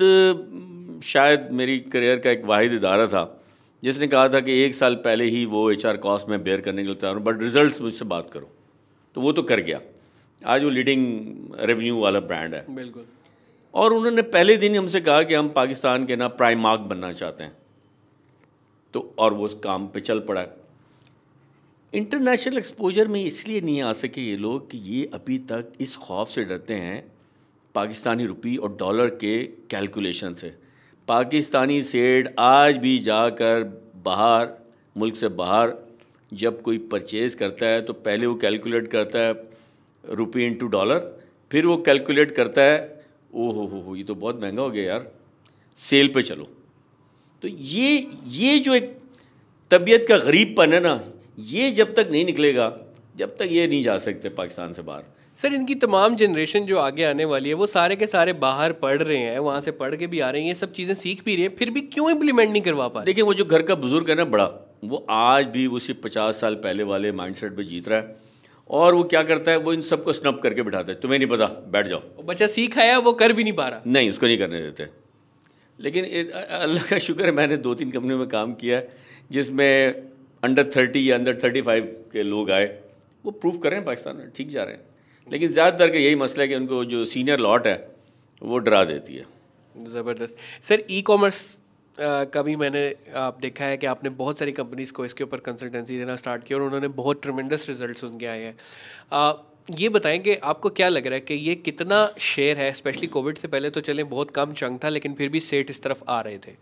शायद 1.05 1.49
मेरी 1.53 1.79
करियर 1.93 2.19
का 2.19 2.31
एक 2.31 2.45
वाहिद 2.45 2.73
इदारा 2.73 3.07
था 3.07 3.25
जिसने 3.83 4.07
कहा 4.07 4.29
था 4.29 4.41
कि 4.41 4.53
एक 4.62 4.75
साल 4.75 4.95
पहले 5.05 5.25
ही 5.26 5.45
वो 5.47 5.71
एच 5.71 5.87
आर 5.87 5.97
कॉस्ट 5.99 6.29
में 6.29 6.43
बेयर 6.45 6.61
करने 6.61 6.83
के 6.83 6.87
लिए 6.87 6.97
तैयार 6.97 7.17
हूँ 7.17 7.25
बट 7.25 7.43
रिज़ल्ट 7.43 7.81
मुझसे 7.81 8.05
बात 8.05 8.31
करो। 8.33 8.50
तो 9.17 9.21
वो 9.21 9.33
तो 9.33 9.43
कर 9.43 9.61
गया। 9.61 9.81
आज 10.43 10.65
वो 10.65 10.71
लीडिंग 10.71 11.55
रेवेन्यू 11.61 12.00
वाला 12.00 12.21
ब्रांड 12.23 12.55
है। 12.55 12.65
बिल्कुल। 12.75 13.05
और 13.75 13.93
उन्होंने 13.93 14.23
पहले 14.25 14.57
दिन 14.57 14.73
ही 14.73 14.79
हमसे 14.79 15.00
कहा 15.00 15.23
कि 15.23 15.35
हम 15.35 15.49
पाकिस्तान 15.49 16.07
के 16.07 16.17
ना 16.17 16.29
प्राइम 16.35 16.61
मार्क 16.61 16.81
बनना 16.83 17.12
चाहते 17.12 17.45
हैं। 17.45 17.57
तो 18.95 19.15
और 19.19 19.35
वो 19.35 19.45
उस 19.45 19.55
काम 19.65 19.87
पे 19.87 20.00
चल 20.00 20.21
पड़ा 20.21 20.47
इंटरनेशनल 21.97 22.59
एक्सपोजर 22.59 23.09
में 23.09 23.23
इसलिए 23.23 23.61
नहीं 23.61 23.83
आ 23.83 23.93
सके 23.93 24.21
ये 24.21 24.37
लोग 24.37 24.71
कि 24.71 24.79
ये 24.87 25.05
अभी 25.15 25.38
तक 25.50 25.73
इस 25.81 25.95
खौफ 25.97 26.29
से 26.31 26.43
डरते 26.45 26.75
हैं 26.75 26.99
पाकिस्तानी 27.75 28.26
रुपी 28.26 28.57
और 28.57 28.76
डॉलर 28.81 29.09
के 29.15 29.37
कैलकुलेशन 29.71 30.35
से। 30.35 30.53
पाकिस्तानी 31.09 31.83
सेठ 31.83 32.29
आज 32.38 32.76
भी 32.76 32.99
जाकर 32.99 33.65
बाहर, 34.05 34.49
मुल्क 34.97 35.17
से 35.17 35.29
बाहर 35.41 35.75
जब 36.33 36.61
कोई 36.62 36.79
परचेज 36.93 37.35
करता 37.35 37.67
है 37.67 37.81
तो 37.83 37.93
पहले 38.03 38.26
वो 38.26 38.35
कैलकुलेट 38.37 38.88
करता 38.88 39.19
है 39.19 39.33
रुपी 40.05 40.45
इंटू 40.45 40.67
डॉलर, 40.69 41.00
फिर 41.50 41.67
वो 41.67 41.76
कैलकुलेट 41.83 42.37
करता 42.37 42.62
है 42.62 42.79
ओ 43.35 43.50
हो 43.50 43.67
हो 43.67 43.81
हो 43.81 43.97
ये 43.97 44.05
तो 44.05 44.15
बहुत 44.17 44.43
महँगा 44.43 44.62
हो 44.62 44.71
गया 44.71 44.85
यार, 44.85 45.11
सेल 45.79 46.12
पे 46.15 46.23
चलो। 46.23 46.49
तो 47.43 47.49
ये 47.49 47.99
ये 48.37 48.59
जो 48.59 48.75
एक 48.75 48.97
तबीयत 49.71 50.07
का 50.09 50.19
गरीबपन 50.21 50.73
है 50.73 50.81
ना 50.83 50.99
ये 51.38 51.71
जब 51.71 51.95
तक 51.95 52.09
नहीं 52.11 52.25
निकलेगा 52.25 52.73
जब 53.16 53.37
तक 53.37 53.49
ये 53.50 53.66
नहीं 53.66 53.83
जा 53.83 53.97
सकते 53.99 54.28
पाकिस्तान 54.28 54.73
से 54.73 54.83
बाहर। 54.83 55.02
सर 55.38 55.55
इनकी 55.55 55.75
तमाम 55.75 56.14
जनरेशन 56.16 56.66
जो 56.66 56.78
आगे 56.78 57.05
आने 57.05 57.25
वाली 57.25 57.49
है 57.49 57.55
वो 57.55 57.66
सारे 57.66 57.97
के 57.97 58.07
सारे 58.07 58.33
बाहर 58.33 58.73
पढ़ 58.73 59.02
रहे 59.02 59.19
हैं 59.19 59.38
वहाँ 59.38 59.61
से 59.61 59.71
पढ़ 59.71 59.95
के 59.97 60.07
भी 60.07 60.21
आ 60.21 60.31
रहे 60.31 60.43
हैं 60.43 60.49
ये 60.49 60.55
सब 60.55 60.73
चीज़ें 60.73 60.95
सीख 60.95 61.25
भी 61.25 61.35
रही 61.35 61.43
हैं 61.43 61.55
फिर 61.57 61.71
भी 61.71 61.81
क्यों 61.81 62.11
इम्प्लीमेंट 62.11 62.50
नहीं 62.50 62.62
करवा 62.62 62.88
पा 62.88 63.02
देखिए 63.05 63.25
वो 63.25 63.35
जो 63.35 63.45
घर 63.45 63.62
का 63.62 63.75
बुज़ुर्ग 63.75 64.11
है 64.11 64.16
ना 64.16 64.25
बड़ा 64.26 64.45
वो 64.85 65.05
आज 65.11 65.45
भी 65.47 65.66
उसी 65.78 65.93
पचास 66.05 66.40
साल 66.40 66.55
पहले 66.64 66.83
वाले 66.83 67.12
माइंडसेट 67.12 67.57
पे 67.57 67.64
जीत 67.64 67.88
रहा 67.88 67.99
है 67.99 68.16
और 68.71 68.95
वो 68.95 69.05
क्या 69.05 69.23
करता 69.23 69.50
है 69.50 69.59
वो 69.59 69.73
इन 69.73 69.81
सबको 69.81 70.12
स्नप 70.12 70.40
करके 70.43 70.62
बिठाता 70.62 70.93
है 70.93 71.00
तुम्हें 71.00 71.19
नहीं 71.19 71.28
पता 71.28 71.47
बैठ 71.47 71.87
जाओ। 71.87 72.25
बच्चा 72.25 72.47
सीख 72.47 72.78
आया 72.78 72.99
वो 72.99 73.12
कर 73.12 73.33
भी 73.33 73.45
नहीं 73.45 73.52
पा 73.52 73.69
रहा। 73.69 73.83
नहीं 73.87 74.11
उसको 74.11 74.26
नहीं 74.26 74.38
करने 74.38 74.61
देते। 74.62 74.88
लेकिन 75.78 76.05
अल्लाह 76.59 76.87
का 76.87 76.99
शुक्र 76.99 77.25
है 77.26 77.33
मैंने 77.33 77.57
दो 77.59 77.75
तीन 77.75 77.90
कंपनियों 77.90 78.19
में 78.19 78.28
काम 78.28 78.55
किया 78.55 78.76
है 78.76 78.88
जिसमें 79.31 80.15
अंडर 80.47 80.71
थर्टी 80.76 81.11
या 81.11 81.17
अंडर 81.17 81.38
थर्टी 81.45 81.62
फाइव 81.62 81.85
के 82.12 82.23
लोग 82.25 82.50
आए, 82.50 82.67
वो 83.25 83.31
प्रूव 83.33 83.59
कर 83.59 83.71
रहे 83.71 83.79
हैं 83.79 83.87
पाकिस्तान 83.87 84.17
में, 84.17 84.31
ठीक 84.37 84.49
जा 84.50 84.62
रहे 84.62 84.75
हैं। 84.75 84.83
लेकिन 85.29 85.49
ज़्यादातर 85.50 85.91
का 85.93 85.99
यही 85.99 86.15
मसला 86.17 86.43
है 86.43 86.49
कि 86.49 86.55
उनको 86.55 86.85
जो 86.87 87.05
सीनियर 87.07 87.38
लॉट 87.41 87.67
है, 87.67 87.76
वो 88.43 88.59
डरा 88.61 88.85
देती 88.87 89.15
है। 89.15 89.25
ज़बरदस्त। 89.75 90.37
सर 90.65 90.83
ई 90.91 91.00
कॉमर्स 91.03 91.43
का 91.99 92.43
भी 92.43 92.55
मैंने 92.57 92.85
आप 93.17 93.38
देखा 93.41 93.65
है 93.65 93.76
कि 93.76 93.87
आपने 93.87 94.11
बहुत 94.12 94.38
सारी 94.38 94.53
कंपनीज़ 94.53 94.93
को 94.93 95.05
इसके 95.05 95.25
ऊपर 95.25 95.41
कंसल्टेंसी 95.41 95.99
देना 95.99 96.17
स्टार्ट 96.17 96.45
किया 96.45 96.59
और 96.59 96.65
उन्होंने 96.65 96.88
बहुत 96.97 97.23
ट्रमेंडस 97.23 97.69
रिज़ल्ट 97.69 98.05
उनके 98.05 98.26
आए 98.26 98.43
हैं। 98.43 98.57
ये 99.71 99.88
बताएँ 99.88 100.19
कि 100.19 100.35
आपको 100.45 100.71
क्या 100.71 100.88
लग 100.88 101.07
रहा 101.07 101.15
है 101.15 101.21
कि 101.21 101.35
ये 101.35 101.55
कितना 101.57 101.99
शेयर 102.23 102.59
है 102.59 102.71
स्पेशली 102.73 103.07
कोविड 103.09 103.38
से 103.38 103.49
पहले 103.49 103.71
तो 103.71 103.81
चले, 103.81 104.05
बहुत 104.05 104.31
कम 104.31 104.53
चंग 104.53 104.79
था, 104.85 104.88
लेकिन 104.88 105.15
फिर 105.15 105.29
भी 105.29 105.41
सेट 105.41 105.71
इस 105.71 105.83
तरफ़ 105.83 106.03
आ 106.09 106.21
रहे 106.21 106.38
थे। 106.38 106.53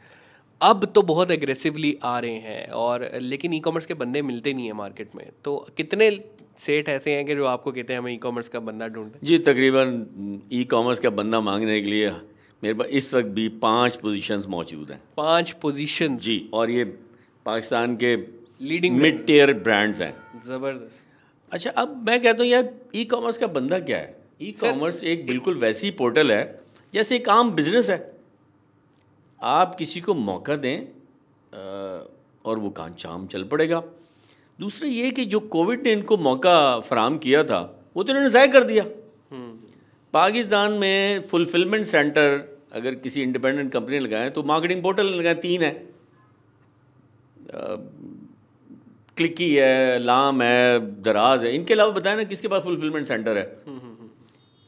अब 0.60 0.84
तो 0.94 1.02
बहुत 1.02 1.30
एग्रेसिवली 1.30 1.96
आ 2.02 2.18
रहे 2.18 2.38
हैं 2.40 2.66
और 2.82 3.08
लेकिन 3.22 3.54
ई 3.54 3.58
कॉमर्स 3.60 3.86
के 3.86 3.94
बंदे 3.94 4.22
मिलते 4.22 4.52
नहीं 4.52 4.66
हैं 4.66 4.72
मार्केट 4.72 5.08
में। 5.16 5.24
तो 5.44 5.56
कितने 5.76 6.10
सेट 6.58 6.88
ऐसे 6.88 7.14
हैं 7.14 7.24
कि 7.26 7.34
जो 7.34 7.46
आपको 7.46 7.72
कहते 7.72 7.92
हैं 7.92 8.00
हमें 8.00 8.12
ई 8.12 8.16
कॉमर्स 8.16 8.48
का 8.48 8.60
बंदा 8.60 8.88
ढूंढें 8.88 9.18
जी 9.22 9.38
तकरीबन 9.48 10.40
ई 10.52 10.62
कॉमर्स 10.64 11.00
का 11.00 11.10
बंदा 11.10 11.40
मांगने 11.40 11.80
के 11.80 11.90
लिए 11.90 12.10
मेरे 12.62 12.74
पास 12.74 12.88
इस 12.92 13.12
वक्त 13.14 13.28
भी 13.28 13.48
पाँच 13.62 13.96
पोजीशंस 13.96 14.46
मौजूद 14.48 14.90
हैं। 14.90 15.00
पाँच 15.16 15.50
पोजीशन 15.62 16.16
जी 16.18 16.38
और 16.54 16.70
ये 16.70 16.84
पाकिस्तान 17.46 17.96
के 17.96 18.14
लीडिंग 18.60 18.96
मिड 18.98 19.24
टियर 19.26 19.52
ब्रांड्स 19.54 20.00
हैं। 20.00 20.14
ज़बरदस्त। 20.46 21.00
अच्छा 21.52 21.70
अब 21.70 22.02
मैं 22.06 22.20
कहता 22.22 22.42
हूँ 22.42 22.50
यार 22.50 22.68
ई 22.96 23.04
कॉमर्स 23.04 23.38
का 23.38 23.46
बंदा 23.48 23.78
क्या 23.80 23.98
है? 23.98 24.16
ई 24.42 24.52
कॉमर्स 24.60 25.02
एक 25.04 25.26
बिल्कुल 25.26 25.58
वैसी 25.58 25.90
पोर्टल 26.00 26.32
है 26.32 26.42
जैसे 26.94 27.16
एक 27.16 27.28
आम 27.28 27.50
बिज़नेस 27.52 27.90
है। 27.90 28.13
आप 29.44 29.74
किसी 29.74 30.00
को 30.00 30.14
मौका 30.16 30.56
दें 30.56 30.78
और 32.44 32.58
वो 32.58 32.70
काम 32.72 32.94
चाम 32.94 33.26
चल 33.26 33.44
पड़ेगा। 33.44 33.82
दूसरा 34.58 34.88
ये 34.88 35.10
कि 35.10 35.24
जो 35.26 35.40
कोविड 35.52 35.82
ने 35.84 35.92
इनको 35.92 36.16
मौका 36.18 36.54
फराम 36.80 37.18
किया 37.18 37.42
था 37.44 37.60
वो 37.96 38.02
तो 38.02 38.08
इन्होंने 38.10 38.30
ज़ाय 38.30 38.48
कर 38.48 38.64
दिया। 38.64 38.84
पाकिस्तान 40.14 40.72
में 40.74 41.26
फुलफिलमेंट 41.28 41.86
सेंटर 41.86 42.38
अगर 42.72 42.94
किसी 42.96 43.22
इंडिपेंडेंट 43.22 43.72
कंपनी 43.72 43.98
लगाए 43.98 44.30
तो 44.30 44.42
मार्केटिंग 44.44 44.82
पोर्टल 44.82 45.06
लगाएँ 45.14 45.36
तीन 45.38 45.62
है। 45.62 45.72
क्लिकी 49.16 49.54
है 49.54 49.98
लाम 50.00 50.42
है 50.42 50.78
दराज 51.02 51.44
है 51.44 51.54
इनके 51.54 51.74
अलावा 51.74 51.92
बताएँ 51.92 52.16
ना 52.16 52.24
किसके 52.24 52.48
पास 52.48 52.62
फुलफिलमेंट 52.62 53.06
सेंटर 53.06 53.38
है। 53.38 53.44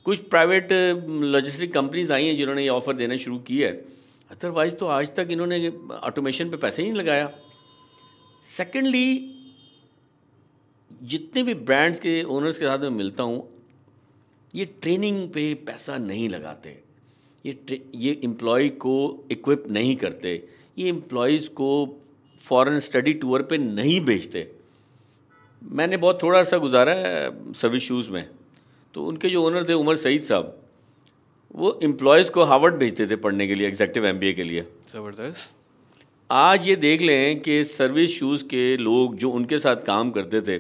कुछ 0.07 0.19
प्राइवेट 0.31 0.73
लॉजिस्टिक 1.27 1.73
कंपनीज़ 1.75 2.13
आई 2.13 2.27
हैं 2.27 2.37
जिन्होंने 2.37 2.63
ये 2.63 2.69
ऑफ़र 2.71 2.95
देना 2.97 3.17
शुरू 3.19 3.39
किया 3.49 3.69
है। 3.69 3.96
अदरवाइज़ 4.31 4.75
तो 4.75 4.87
आज 4.87 5.15
तक 5.17 5.29
इन्होंने 5.31 5.69
ऑटोमेशन 6.03 6.51
पे 6.51 6.57
पैसे 6.57 6.83
ही 6.83 6.89
नहीं 6.89 6.99
लगाया। 6.99 7.31
सेकेंडली 8.57 9.33
जितने 11.05 11.43
भी 11.43 11.55
ब्रांड्स 11.55 12.01
के 12.01 12.23
ओनर्स 12.25 12.59
के 12.59 12.65
साथ 12.65 12.79
मैं 12.79 12.91
मिलता 12.91 13.23
हूँ, 13.23 13.49
ये 14.55 14.65
ट्रेनिंग 14.83 15.29
पे 15.31 15.53
पैसा 15.67 15.97
नहीं 15.99 16.29
लगाते। 16.29 16.79
ये 17.45 17.81
ये 17.95 18.21
एम्प्लॉय 18.25 18.69
को 18.69 19.25
इक्विप 19.31 19.65
नहीं 19.71 19.95
करते। 19.97 20.33
ये 20.79 20.89
एम्प्लॉयज़ 20.89 21.49
को 21.51 21.71
फॉरेन 22.47 22.79
स्टडी 22.81 23.13
टूर 23.15 23.43
पे 23.43 23.59
नहीं 23.59 24.01
भेजते। 24.01 24.51
मैंने 25.63 25.97
बहुत 25.97 26.23
थोड़ा 26.23 26.43
सा 26.43 26.59
गुजारा 26.59 26.93
है 26.95 27.53
सर्विस 27.53 27.83
शूज़ 27.83 28.11
में। 28.11 28.29
तो 28.95 29.05
उनके 29.05 29.29
जो 29.31 29.45
ओनर 29.45 29.69
थे, 29.69 29.73
उमर 29.73 29.97
सईद 29.97 30.23
साहब 30.23 30.63
वो 31.55 31.79
एम्प्लॉयज़ 31.83 32.31
को 32.31 32.45
हार्वर्ड 32.45 32.75
भेजते 32.75 33.07
थे 33.07 33.17
पढ़ने 33.17 33.47
के 33.47 33.55
लिए 33.55 33.69
एग्जेक्टिव 33.69 34.07
एमबीए 34.07 34.33
के 34.33 34.45
लिए। 34.45 34.63
ज़बरदस्त। 34.93 35.51
आज 36.31 36.67
ये 36.69 36.75
देख 36.77 37.03
लें 37.03 37.41
कि 37.41 37.63
सर्विस 37.65 38.19
शूज़ 38.19 38.43
के 38.45 38.77
लोग 38.77 39.15
जो 39.17 39.31
उनके 39.31 39.59
साथ 39.59 39.85
काम 39.87 40.11
करते 40.11 40.41
थे 40.41 40.59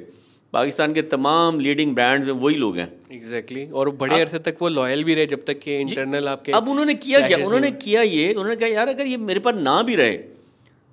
पाकिस्तान 0.52 0.92
के 0.94 1.02
तमाम 1.04 1.58
लीडिंग 1.60 1.94
ब्रांड्स 1.94 2.26
में 2.26 2.32
वही 2.34 2.54
लोग 2.54 2.76
हैं। 2.78 2.88
Exactly 3.12 3.60
exactly. 3.60 3.78
और 3.78 3.90
बड़े 3.96 4.20
अरसे 4.20 4.38
तक 4.38 4.56
वो 4.62 4.68
लॉयल 4.68 5.04
भी 5.04 5.14
रहे 5.14 5.26
जब 5.26 5.44
तक 5.44 5.58
कि 5.58 5.76
इंटरनल 5.76 6.28
आपके 6.28 6.52
अब 6.52 6.68
उन्होंने 6.68 6.94
किया 6.96 7.26
क्या? 7.26 7.38
उन्होंने 7.38 7.70
किया 7.72 8.02
ये 8.02 8.32
उन्होंने 8.32 8.56
कहा 8.56 8.68
यार 8.68 8.88
अगर 8.88 9.06
ये 9.06 9.16
मेरे 9.26 9.40
पास 9.40 9.54
ना 9.60 9.80
भी 9.82 9.96
रहे 9.96 10.16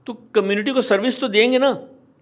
तो 0.08 0.14
कम्युनिटी 0.36 0.72
को 0.72 0.82
सर्विस 0.84 1.20
तो 1.20 1.28
देंगे 1.30 1.60
ना। 1.60 1.72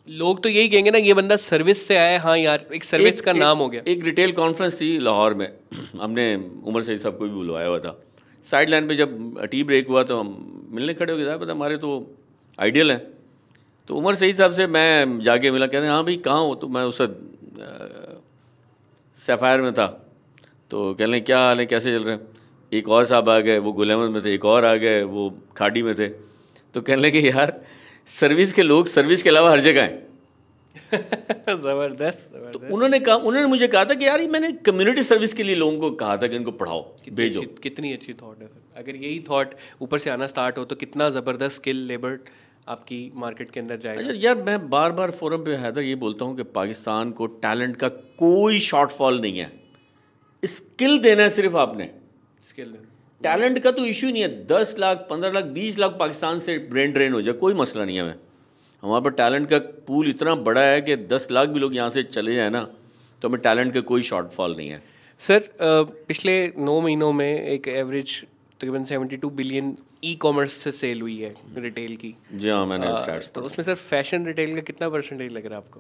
लोग 0.10 0.44
तो 0.44 0.50
यही 0.50 0.70
कहेंगे 0.70 0.92
ना 0.92 0.98
ये 0.98 1.14
बंदा 1.14 1.36
सर्विस 1.36 1.88
से 1.88 1.98
आया 1.98 2.20
हाँ। 2.20 2.38
यार 2.38 2.66
एक 2.76 2.84
सर्विस 2.84 3.14
एक- 3.14 3.22
का 3.22 3.32
एक- 3.32 3.40
नाम 3.40 3.58
हो 3.58 3.70
गया। 3.70 3.82
एक 3.88 4.04
रिटेल 4.06 4.32
कॉन्फ्रेंस 4.32 4.82
थी 4.82 4.98
लाहौर 5.00 5.34
में। 5.34 5.54
हमने 6.02 6.36
उमर 6.64 6.82
सईद 6.82 7.00
साहब 7.00 7.18
को 7.18 7.24
भी 7.24 7.30
बुलवाया 7.30 7.68
हुआ 7.68 7.80
था। 7.80 8.04
साइड 8.46 8.70
लाइन 8.70 8.88
पर 8.88 8.96
जब 8.96 9.42
टी 9.46 9.64
ब्रेक 9.64 9.88
हुआ 9.88 10.04
तो 10.04 10.20
हम 10.20 10.62
मिलने 10.72 10.94
खड़े 10.94 11.14
हो 11.14 11.20
गए 11.20 11.26
साहब 11.26 11.42
पता 11.42 11.52
हमारे 11.52 11.78
तो 11.78 12.16
आइडियल 12.60 12.92
हैं। 12.92 13.08
तो 13.88 13.96
उमर 13.96 14.16
सईद 14.16 14.36
साहब 14.36 14.52
से 14.52 14.68
मैं 14.68 15.20
जाके 15.20 15.52
मिला 15.52 15.66
कहते 15.66 15.86
हैं 15.86 15.94
हाँ 15.94 16.04
भाई 16.04 16.18
कहाँ 16.18 16.40
हो? 16.40 16.56
तो 16.56 16.68
मैं 16.68 16.84
उस 16.84 17.02
सफ़ायर 19.18 19.62
में 19.62 19.74
था। 19.74 20.12
तो 20.72 20.94
कह 20.94 21.06
लें 21.06 21.24
क्या 21.24 21.40
हाल 21.40 21.60
है? 21.60 21.66
कैसे 21.66 21.98
चल 21.98 22.04
रहे 22.04 22.16
हैं? 22.16 22.28
एक 22.74 22.90
और 22.90 23.06
साहब 23.06 23.30
आ 23.30 23.40
गए 23.40 23.58
वो 23.58 23.74
गुल 23.74 23.90
अहमद 23.90 24.10
में 24.10 24.26
थे 24.26 24.34
एक 24.34 24.46
और 24.46 24.66
आ 24.66 24.76
गए 24.76 25.04
वो 25.04 25.38
खाड़ी 25.58 25.84
में 25.84 25.96
थे। 25.96 26.08
तो 26.74 26.82
कहने 26.82 27.02
लगे 27.02 27.20
यार 27.20 27.62
सर्विस 28.08 28.54
के 28.54 28.64
लोग 28.64 28.88
सर्विस 28.88 29.24
के 29.24 29.30
अलावा 29.30 29.52
हर 29.52 29.60
जगह 29.60 29.82
हैं। 29.82 30.10
ज़बरदस्त 30.92 32.36
तो 32.54 32.60
उन्होंने 32.74 33.00
कहा 33.00 33.16
उन्होंने 33.16 33.48
मुझे 33.48 33.68
कहा 33.68 33.84
था 33.86 33.94
कि 33.94 34.06
यार 34.08 34.22
ये 34.22 34.28
मैंने 34.28 34.52
कम्युनिटी 34.68 35.04
सर्विस 35.04 35.34
के 35.34 35.44
लिए 35.44 35.56
लोगों 35.56 35.80
को 35.80 35.92
कहा 35.96 36.18
था 36.18 36.28
कि 36.28 36.36
इनको 36.36 36.52
पढ़ाओ 36.52 36.82
कितनी 36.82 37.16
भेजो। 37.16 37.42
अच्छी 37.42 37.62
कितनी 37.64 37.94
अच्छी 37.94 38.14
थॉट 38.14 38.42
है 38.42 38.48
सर। 38.48 38.80
अगर 38.82 38.96
यही 38.96 39.20
थॉट 39.30 39.54
ऊपर 39.82 40.00
से 40.00 40.10
आना 40.10 40.28
स्टार्ट 40.28 40.58
हो 40.58 40.66
तो 40.66 40.76
कितना 40.76 41.10
ज़बरदस्त 41.10 41.56
स्किल 41.56 41.86
लेबर 41.88 42.18
आपकी 42.68 43.00
मार्केट 43.16 43.52
के 43.52 43.60
अंदर 43.60 43.78
जाएगा। 43.78 44.02
अच्छा 44.02 44.14
यार 44.24 44.44
मैं 44.44 44.70
बार 44.70 44.92
बार 44.92 45.12
फोरम 45.12 45.44
पे 45.46 45.56
हैदर 45.56 45.82
ये 45.82 45.96
बोलता 45.96 46.26
हूँ 46.26 46.36
कि 46.38 46.44
पाकिस्तान 46.52 47.12
को 47.12 47.26
टैलेंट 47.46 47.76
का 47.76 47.88
कोई 48.20 48.60
शॉर्टफॉल 48.60 49.22
नहीं 49.22 49.40
है। 49.40 49.52
स्किल 50.44 51.00
देना 51.00 51.24
है 51.24 51.30
सिर्फ़ 51.30 51.56
आपने। 51.58 51.90
स्किल 52.50 52.76
टैलेंट 53.24 53.60
का 53.60 53.72
तो 53.72 53.86
इशू 53.86 54.10
नहीं 54.10 54.22
है। 54.22 54.46
दस 54.48 54.76
लाख 54.80 55.06
पंद्रह 55.10 55.32
लाख 55.32 55.46
बीस 55.56 55.80
लाख 55.80 55.92
पाकिस्तान 56.00 56.40
से 56.40 56.58
ब्रेन 56.72 56.92
ड्रेन 56.92 57.14
हो 57.14 57.22
जाए 57.22 57.34
कोई 57.38 57.54
मसला 57.56 57.86
नहीं 57.86 57.98
है 57.98 58.04
हमें। 58.04 58.16
हमारे 58.84 59.04
पर 59.04 59.12
टैलेंट 59.18 59.50
का 59.50 59.58
पूल 59.88 60.10
इतना 60.10 60.36
बड़ा 60.48 60.62
है 60.62 60.82
कि 60.82 60.96
दस 61.08 61.28
लाख 61.32 61.50
भी 61.50 61.60
लोग 61.60 61.76
यहाँ 61.76 61.90
से 61.90 62.04
चले 62.06 62.36
जाए 62.36 62.50
ना 62.50 62.62
तो 63.22 63.28
हमें 63.28 63.42
टैलेंट 63.42 63.74
का 63.74 63.82
कोई 63.90 64.02
शॉर्टफॉल 64.04 64.56
नहीं 64.58 64.70
है। 64.70 64.82
सर 65.22 65.50
पिछले 65.62 66.36
नौ 66.60 66.80
महीनों 66.82 67.12
में 67.14 67.42
एक 67.42 67.68
एवरेज 67.68 68.24
तकरीबन 68.60 68.84
72 68.86 69.32
बिलियन 69.34 69.76
ई 70.04 70.16
कॉमर्स 70.22 70.52
से 70.64 70.72
सेल 70.72 71.02
हुई 71.02 71.18
है 71.18 71.34
रिटेल 71.58 71.96
की। 71.96 72.16
जी 72.34 72.50
हाँ 72.50 72.66
मैंने 72.66 72.88
स्टार्ट 72.88 73.32
तो 73.34 73.42
उसमें 73.42 73.66
सर 73.66 73.76
फ़ैशन 73.76 74.26
रिटेल 74.26 74.56
का 74.56 74.62
कितना 74.70 74.90
परसेंटेज 74.90 75.32
लग 75.32 75.46
रहा 75.46 75.60
है 75.60 75.64
आपको? 75.66 75.80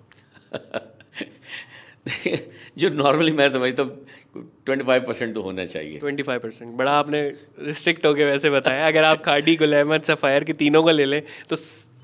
जो 2.77 2.89
नॉर्मली 2.91 3.31
मैं 3.34 3.48
समझता 3.50 3.84
हूँ 3.84 4.43
ट्वेंटी 4.65 4.86
फाइव 4.86 5.03
परसेंट 5.08 5.34
तो 5.34 5.41
होना 5.41 5.65
चाहिए। 5.65 6.00
25 6.00 6.39
परसेंट 6.39 6.72
बड़ा 6.77 6.91
आपने 6.93 7.22
रिस्ट्रिक्ट 7.60 8.05
होके 8.05 8.25
वैसे 8.25 8.50
बताया। 8.50 8.88
अगर 8.88 9.03
आप 9.03 9.24
खाड़ी 9.24 9.55
गुल 9.55 9.74
अहमद 9.75 10.03
सफ़ायर 10.03 10.43
की 10.43 10.53
तीनों 10.55 10.84
का 10.84 10.91
ले 10.91 11.05
लें 11.05 11.22
तो 11.50 11.58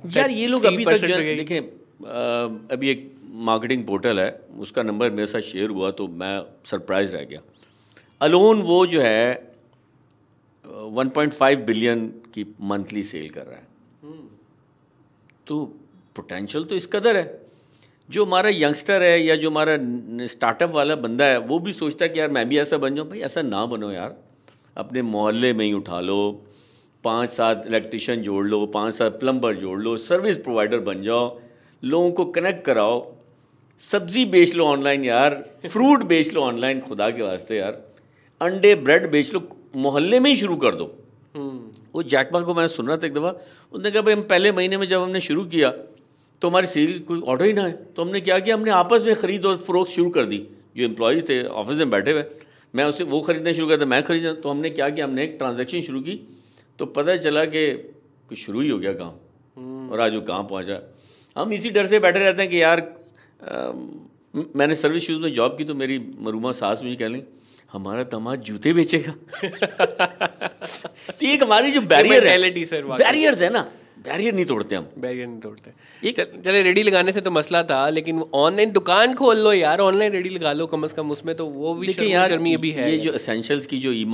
यार 0.03 0.29
ये 0.31 0.47
लोग 0.47 0.65
अभी 0.65 0.85
तक 0.85 0.91
3% 0.91 1.07
जो 1.07 1.17
गई। 1.17 1.35
देखें 1.35 1.59
अभी 2.71 2.89
एक 2.89 3.11
मार्केटिंग 3.47 3.85
पोर्टल 3.85 4.19
है 4.19 4.29
उसका 4.59 4.83
नंबर 4.83 5.11
मेरे 5.11 5.27
साथ 5.27 5.41
शेयर 5.43 5.69
हुआ 5.69 5.91
तो 5.93 6.07
मैं 6.19 6.35
सरप्राइज़ 6.65 7.15
रह 7.15 7.23
गया। 7.23 7.41
अलोन 8.21 8.61
वो 8.63 8.85
जो 8.85 9.01
है 9.01 9.53
वन 10.65 11.09
पॉइंट 11.09 11.33
फाइव 11.33 11.59
बिलियन 11.65 12.07
की 12.33 12.45
मंथली 12.63 13.03
सेल 13.05 13.29
कर 13.29 13.45
रहा 13.45 13.57
है। 13.57 13.65
तो 15.47 15.63
पोटेंशियल 16.15 16.63
तो 16.63 16.75
इस 16.75 16.87
कदर 16.93 17.17
है। 17.17 17.25
जो 18.09 18.25
हमारा 18.25 18.49
यंगस्टर 18.49 19.03
है 19.03 19.21
या 19.21 19.35
जो 19.35 19.49
हमारा 19.49 19.77
स्टार्टअप 20.27 20.71
वाला 20.71 20.95
बंदा 20.97 21.25
है 21.25 21.37
वो 21.39 21.59
भी 21.59 21.73
सोचता 21.73 22.05
है 22.05 22.09
कि 22.09 22.19
यार 22.19 22.29
मैं 22.31 22.47
भी 22.49 22.59
ऐसा 22.59 22.77
बन 22.77 22.95
जाऊँ। 22.95 23.07
भाई 23.09 23.19
ऐसा 23.19 23.41
ना 23.41 23.65
बनो 23.65 23.91
यार। 23.91 24.15
अपने 24.77 25.01
मोहल्ले 25.01 25.51
में 25.53 25.65
ही 25.65 25.73
उठा 25.73 25.99
लो 26.01 26.45
पाँच 27.03 27.29
सात 27.29 27.63
इलेक्ट्रिशियन 27.67 28.21
जोड़ 28.21 28.45
लो 28.47 28.65
पाँच 28.67 28.95
सात 28.95 29.19
प्लम्बर 29.19 29.55
जोड़ 29.55 29.79
लो 29.81 29.95
सर्विस 29.97 30.37
प्रोवाइडर 30.37 30.79
बन 30.81 31.01
जाओ 31.03 31.39
लोगों 31.83 32.11
को 32.11 32.25
कनेक्ट 32.27 32.63
कराओ। 32.65 32.95
सब्ज़ी 33.81 34.25
बेच 34.27 34.55
लो 34.55 34.65
ऑनलाइन 34.65 35.03
यार 35.05 35.35
फ्रूट 35.65 36.03
बेच 36.03 36.33
लो 36.33 36.41
ऑनलाइन 36.41 36.79
खुदा 36.81 37.09
के 37.09 37.21
वास्ते 37.21 37.57
यार। 37.57 37.81
अंडे 38.41 38.73
ब्रेड 38.77 39.09
बेच 39.11 39.33
लो 39.33 39.41
मोहल्ले 39.75 40.19
में 40.19 40.29
ही 40.29 40.35
शुरू 40.35 40.55
कर 40.55 40.75
दो। 40.75 40.85
वो 41.93 42.03
जैकमा 42.05 42.41
को 42.41 42.53
मैं 42.53 42.67
सुन 42.67 42.87
रहा 42.87 42.97
था 42.97 43.07
एक 43.07 43.13
दफ़ा 43.13 43.33
उसने 43.73 43.91
कहा 43.91 44.01
भाई 44.01 44.13
हम 44.13 44.21
पहले 44.23 44.51
महीने 44.51 44.77
में 44.77 44.87
जब 44.87 45.01
हमने 45.01 45.21
शुरू 45.21 45.43
किया 45.45 45.73
तो 46.41 46.49
हमारी 46.49 46.67
सेल 46.67 46.99
कोई 47.07 47.19
ऑर्डर 47.21 47.45
ही 47.45 47.53
ना 47.53 47.61
है। 47.63 47.71
तो 47.95 48.01
हमने 48.01 48.19
क्या 48.21 48.39
किया? 48.39 48.55
हमने 48.55 48.71
आपस 48.71 49.03
में 49.03 49.15
ख़रीद 49.15 49.45
और 49.45 49.57
फ़रोख्त 49.57 49.91
शुरू 49.91 50.09
कर 50.09 50.25
दी। 50.25 50.37
जो 50.77 50.83
एम्प्लॉयज़ 50.83 51.23
थे 51.29 51.43
ऑफ़िस 51.43 51.77
में 51.77 51.89
बैठे 51.89 52.11
हुए 52.11 52.23
मैं 52.73 52.83
उसे 52.85 53.03
वो 53.03 53.21
ख़रीदना 53.21 53.53
शुरू 53.53 53.67
करता 53.67 53.85
मैं 53.85 54.01
ख़रीदा 54.03 54.33
तो 54.33 54.49
हमने 54.49 54.69
क्या 54.69 54.89
किया? 54.89 55.05
हमने 55.05 55.23
एक 55.23 55.35
ट्रांजेक्शन 55.37 55.81
शुरू 55.81 56.01
की। 56.01 56.15
तो 56.79 56.85
पता 56.97 57.15
चला 57.17 57.45
कि 57.45 57.67
कुछ 58.29 58.37
शुरू 58.37 58.61
ही 58.61 58.69
हो 58.69 58.77
गया 58.79 58.93
काम। 58.93 59.89
और 59.91 59.99
आज 60.01 60.13
वो 60.15 60.21
कहाँ 60.21 60.43
पहुँचा? 60.43 60.79
हम 61.35 61.53
इसी 61.53 61.69
डर 61.69 61.85
से 61.85 61.99
बैठे 61.99 62.19
रहते 62.19 62.41
हैं 62.41 62.51
कि 62.51 62.61
यार 62.61 62.79
आ, 62.79 63.71
मैंने 64.55 64.75
सर्विस 64.75 65.03
शूज़ 65.07 65.21
में 65.21 65.33
जॉब 65.33 65.57
की 65.57 65.63
तो 65.63 65.75
मेरी 65.75 65.97
मरूमा 66.21 66.51
सास 66.51 66.81
मुझे 66.83 66.95
कह 66.95 67.07
लें 67.07 67.21
हमारा 67.71 68.03
तमाज 68.11 68.39
जूते 68.47 68.73
बेचेगा। 68.73 69.13
तो 69.43 71.25
एक 71.27 71.43
हमारी 71.43 71.71
जो 71.71 71.81
बैरियर 71.93 72.27
है। 72.27 72.37
बैरियर्स 72.97 73.41
है 73.41 73.49
ना। 73.49 73.61
बैरियर 74.05 74.33
नहीं 74.33 74.45
तोड़ते 74.45 74.75
हम। 74.75 74.87
बैरियर 74.99 75.27
नहीं 75.27 75.39
तोड़ते। 75.39 76.11
चल, 76.11 76.25
चले 76.41 76.61
रेडी 76.63 76.83
लगाने 76.83 77.11
से 77.11 77.21
तो 77.21 77.31
मसला 77.31 77.61
था 77.63 77.87
लेकिन 77.89 78.21
ऑनलाइन 78.35 78.71
दुकान 78.71 79.13
खोल 79.15 79.37
लो 79.37 79.53
यार 79.53 79.79
ऑनलाइन 79.81 80.11
रेडी 80.13 80.29
लगा 80.29 80.53
लो 80.53 80.67
कम 80.67 80.87
से 80.87 80.95
कम 80.95 81.11
उसमें 81.11 81.35
तो 81.35 81.45
वो 81.47 81.73
भी 81.73 81.87
देखिए 81.87 82.07
यार 82.07 82.29
शर्मी 82.29 82.55
भी 82.57 82.71
है। 82.71 82.91
ये 82.91 82.97
जो 82.97 83.11
असेंशल्स 83.13 83.65
की 83.65 83.77
जो 83.77 83.91
ई 83.91 84.05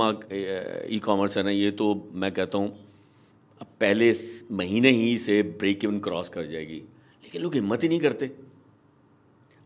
ई 0.96 1.00
कॉमर्स 1.04 1.36
है 1.36 1.42
ना 1.44 1.50
ये 1.50 1.70
तो 1.72 1.94
मैं 2.14 2.32
कहता 2.32 2.58
हूँ 2.58 2.68
अब 3.60 3.66
पहले 3.80 4.12
महीने 4.52 4.90
ही 4.92 5.16
से 5.18 5.42
ब्रेक 5.42 5.84
इवन 5.84 5.98
क्रॉस 6.00 6.28
कर 6.28 6.46
जाएगी। 6.46 6.82
लेकिन 7.24 7.42
लोग 7.42 7.54
हिम्मत 7.54 7.82
ही 7.82 7.88
नहीं 7.88 8.00
करते। 8.00 8.30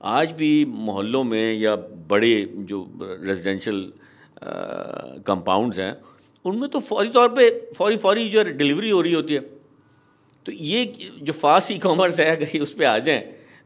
आज 0.00 0.32
भी 0.32 0.64
मोहल्लों 0.64 1.22
में 1.24 1.52
या 1.54 1.74
बड़े 2.10 2.34
जो 2.64 2.86
रेजिडेंशल 3.02 3.80
कंपाउंड्स 5.26 5.78
हैं 5.78 5.96
उनमें 6.44 6.68
तो 6.70 6.80
फौरी 6.80 7.08
तौर 7.10 7.28
पे 7.28 7.48
फौरी 7.76 7.96
फौरी 7.98 8.28
जो 8.28 8.42
डिलीवरी 8.44 8.90
हो 8.90 9.00
रही 9.00 9.12
होती 9.12 9.34
है। 9.34 9.40
तो 10.46 10.52
ये 10.52 10.84
जो 11.22 11.32
फास्ट 11.34 11.72
ई 11.72 11.78
कॉमर्स 11.78 12.20
है, 12.20 12.26
अगर 12.36 12.48
ये 12.54 12.60
उस 12.60 12.72
पर 12.74 12.84
आ 12.84 12.98
जाएँ 13.00 13.20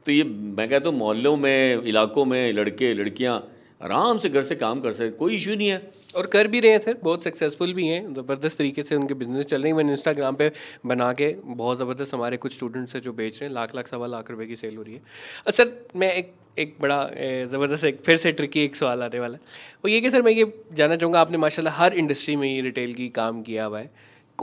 तो 0.06 0.12
ये 0.12 0.22
मैं 0.24 0.68
कहता 0.68 0.88
हूँ, 0.88 0.98
मोहल्लों 0.98 1.36
में, 1.36 1.82
इलाकों 1.82 2.24
में 2.24 2.52
लड़के, 2.52 2.92
लड़कियाँ 2.94 3.36
आराम 3.82 4.18
से 4.18 4.28
घर 4.28 4.42
से 4.42 4.54
काम 4.56 4.80
कर 4.80 4.92
सकते 4.92 5.10
कोई 5.18 5.34
इशू 5.36 5.54
नहीं 5.54 5.68
है। 5.68 5.90
और 6.16 6.26
कर 6.26 6.46
भी 6.48 6.60
रहे 6.60 6.70
हैं 6.72 6.78
सर, 6.80 6.96
बहुत 7.02 7.22
सक्सेसफुल 7.24 7.72
भी 7.74 7.86
हैं, 7.86 8.12
ज़बरदस्त 8.14 8.58
तरीके 8.58 8.82
से 8.82 8.96
उनके 8.96 9.14
बिज़नेस 9.14 9.46
चल 9.46 9.62
रहे 9.62 9.70
हैं। 9.70 9.76
मैंने 9.76 9.92
इंस्टाग्राम 9.92 10.34
पे 10.36 10.50
बना 10.86 11.12
के 11.12 11.34
बहुत 11.44 11.78
ज़बरदस्त 11.78 12.14
हमारे 12.14 12.36
कुछ 12.36 12.54
स्टूडेंट्स 12.54 12.94
हैं 12.94 13.02
जो 13.02 13.12
बेच 13.12 13.34
रहे 13.34 13.48
हैं, 13.48 13.54
लाख 13.54 13.74
लाख, 13.74 13.88
सवा 13.88 14.06
लाख 14.06 14.30
रुपए 14.30 14.46
की 14.46 14.56
सेल 14.56 14.76
हो 14.76 14.82
रही 14.82 14.94
है। 14.94 15.00
और 15.46 15.52
सर, 15.52 15.72
मैं 15.96 16.12
एक 16.12 16.32
एक 16.58 16.74
बड़ा 16.80 17.02
ज़बरदस्त 17.50 17.84
एक 17.84 18.00
फिर 18.04 18.16
से 18.16 18.32
ट्रिकी 18.32 18.64
एक 18.64 18.76
सवाल 18.76 19.02
आने 19.02 19.18
वाला 19.18 19.34
है। 19.34 19.40
वो 19.84 19.88
ये 19.88 20.00
कि 20.00 20.10
सर, 20.10 20.22
मैं 20.22 20.32
ये 20.32 20.52
जानना 20.72 20.96
चाहूँगा, 20.96 21.20
आपने 21.20 21.38
माशाल्लाह 21.38 21.74
हर 21.74 21.94
इंडस्ट्री 21.94 22.36
में 22.36 22.48
ही 22.48 22.60
रिटेल 22.60 22.94
की 22.94 23.08
काम 23.10 23.42
किया 23.42 23.64
हुआ 23.64 23.80
है। 23.80 23.90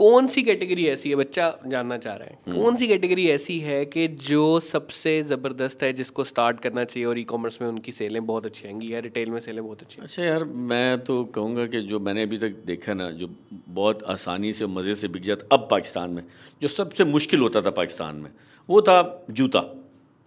कौन 0.00 0.26
सी 0.26 0.42
कैटेगरी 0.42 0.86
ऐसी 0.88 1.10
है? 1.10 1.16
बच्चा 1.16 1.46
जानना 1.66 1.96
चाह 1.98 2.14
रहा 2.16 2.26
है। 2.26 2.38
हम्म। 2.48 2.62
कौन 2.62 2.76
सी 2.76 2.86
कैटेगरी 2.88 3.26
ऐसी 3.30 3.58
है 3.60 3.84
कि 3.86 4.06
जो 4.28 4.44
सबसे 4.60 5.12
ज़बरदस्त 5.22 5.82
है 5.82 5.92
जिसको 5.92 6.24
स्टार्ट 6.24 6.60
करना 6.60 6.84
चाहिए 6.84 7.06
और 7.08 7.18
ई 7.18 7.24
कॉमर्स 7.24 7.58
में 7.62 7.68
उनकी 7.68 7.92
सेलें 7.92 8.24
बहुत 8.26 8.46
अच्छी 8.46 8.66
आएँगी 8.68 8.92
या 8.94 8.98
रिटेल 9.00 9.30
में 9.30 9.40
सेलें 9.40 9.62
बहुत 9.64 9.82
अच्छी 9.82 10.02
अच्छा 10.02 10.22
यार 10.22 10.44
मैं 10.72 10.98
तो 11.04 11.22
कहूँगा 11.34 11.66
कि 11.66 11.80
जो 11.82 12.00
मैंने 12.00 12.22
अभी 12.22 12.38
तक 12.38 12.56
देखा 12.66 12.94
ना 12.94 13.10
जो 13.20 13.28
बहुत 13.68 14.02
आसानी 14.16 14.52
से 14.52 14.66
मज़े 14.66 14.94
से 14.94 15.08
बिक 15.08 15.22
जाता 15.22 15.54
अब 15.56 15.68
पाकिस्तान 15.70 16.10
में 16.10 16.22
जो 16.62 16.68
सबसे 16.68 17.04
मुश्किल 17.04 17.40
होता 17.40 17.62
था 17.62 17.70
पाकिस्तान 17.70 18.16
में 18.16 18.30
वो 18.68 18.82
था 18.82 18.98
जूता। 19.30 19.64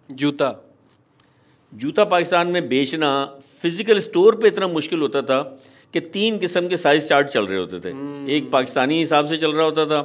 जूता। 0.08 0.54
जूता 1.72 2.04
पाकिस्तान 2.04 2.48
में 2.48 2.68
बेचना 2.68 3.12
फ़िज़िकल 3.62 3.98
स्टोर 4.00 4.36
पे 4.40 4.48
इतना 4.48 4.68
मुश्किल 4.68 5.00
होता 5.00 5.22
था 5.22 5.38
कि 5.94 6.00
तीन 6.12 6.38
किस्म 6.38 6.68
के 6.68 6.76
साइज़ 6.78 7.08
चार्ट 7.08 7.28
चल 7.28 7.46
रहे 7.46 7.58
होते 7.58 7.80
थे। 7.80 7.90
हम्म। 7.90 8.30
एक 8.30 8.50
पाकिस्तानी 8.50 8.98
हिसाब 8.98 9.26
से 9.26 9.36
चल 9.36 9.52
रहा 9.52 9.64
होता 9.64 9.84
था 9.86 10.00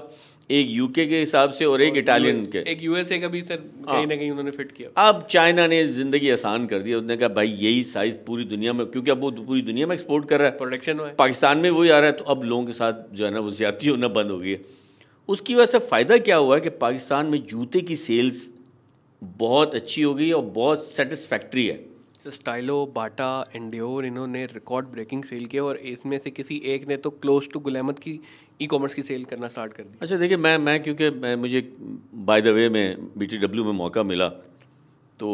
एक 0.49 0.67
यूके 0.69 1.05
के 1.05 1.19
हिसाब 1.19 1.51
से 1.51 1.65
और 1.65 1.81
एक 1.81 1.97
इटालियन 1.97 2.45
के। 2.47 2.59
एक 2.71 2.83
यूएसए 2.83 3.17
का 3.19 3.27
भी 3.27 3.41
सर 3.41 3.59
हाँ। 3.87 3.95
कहीं 3.95 4.07
ना 4.07 4.15
कहीं 4.15 4.29
उन्होंने 4.31 4.51
फिट 4.51 4.71
किया। 4.71 4.89
अब 5.03 5.21
चाइना 5.31 5.65
ने 5.67 5.83
ज़िंदगी 5.87 6.29
आसान 6.29 6.65
कर 6.67 6.79
दी 6.79 6.93
उसने 6.93 7.17
कहा 7.17 7.29
भाई 7.35 7.47
यही 7.59 7.83
साइज़ 7.85 8.15
पूरी 8.27 8.43
दुनिया 8.45 8.73
में 8.73 8.85
क्योंकि 8.85 9.11
अब 9.11 9.21
वो 9.21 9.31
पूरी 9.31 9.61
दुनिया 9.61 9.87
में 9.87 9.95
एक्सपोर्ट 9.95 10.27
कर 10.29 10.39
रहा 10.39 10.49
है। 10.49 10.57
प्रोडक्शन 10.57 10.99
पाकिस्तान 11.19 11.57
में 11.57 11.69
वही 11.69 11.89
आ 11.89 11.99
रहा 11.99 12.05
है 12.05 12.15
तो 12.17 12.23
अब 12.25 12.43
लोगों 12.43 12.65
के 12.65 12.73
साथ 12.73 13.03
जो 13.13 13.25
है 13.25 13.31
ना 13.31 13.39
वो 13.39 13.51
ज़्यादा 13.51 13.89
होना 13.91 14.07
बंद 14.09 14.31
हो 14.31 14.37
गई 14.37 14.51
है। 14.51 14.61
उसकी 15.29 15.55
वजह 15.55 15.71
से 15.71 15.79
फ़ायदा 15.87 16.17
क्या 16.19 16.37
हुआ 16.37 16.55
है 16.55 16.61
कि 16.61 16.69
पाकिस्तान 16.79 17.25
में 17.25 17.45
जूते 17.47 17.81
की 17.81 17.95
सेल्स 17.97 18.47
बहुत 19.21 19.75
अच्छी 19.75 20.01
हो 20.01 20.13
गई 20.13 20.31
और 20.31 20.41
बहुत 20.55 20.83
सेटिस्फैक्ट्री 20.87 21.67
है। 21.67 21.79
स्टाइलो 22.25 22.85
बाटा 22.95 23.45
एंड्योर 23.55 24.05
इन्होंने 24.05 24.45
रिकॉर्ड 24.45 24.87
ब्रेकिंग 24.87 25.23
सेल 25.23 25.45
किया 25.45 25.63
और 25.63 25.77
इसमें 25.91 26.17
से 26.19 26.31
किसी 26.31 26.57
एक 26.65 26.87
ने 26.87 26.97
तो 26.97 27.09
क्लोज 27.09 27.49
टू 27.51 27.59
गुलामत 27.59 27.99
की 27.99 28.19
ई 28.61 28.65
कॉमर्स 28.67 28.93
की 28.93 29.01
सेल 29.01 29.23
करना 29.25 29.47
स्टार्ट 29.47 29.73
कर 29.73 29.83
दी 29.83 29.97
अच्छा 30.01 30.17
देखिए, 30.17 30.37
मैं 30.37 30.57
मैं 30.57 30.81
क्योंकि 30.83 31.09
मैं, 31.09 31.35
मुझे 31.35 31.61
बाय 32.13 32.41
द 32.41 32.47
वे 32.47 32.69
में 32.69 33.17
बी 33.17 33.25
टी 33.25 33.37
डब्ल्यू 33.37 33.63
में 33.65 33.71
मौका 33.73 34.03
मिला 34.03 34.27
तो 35.19 35.29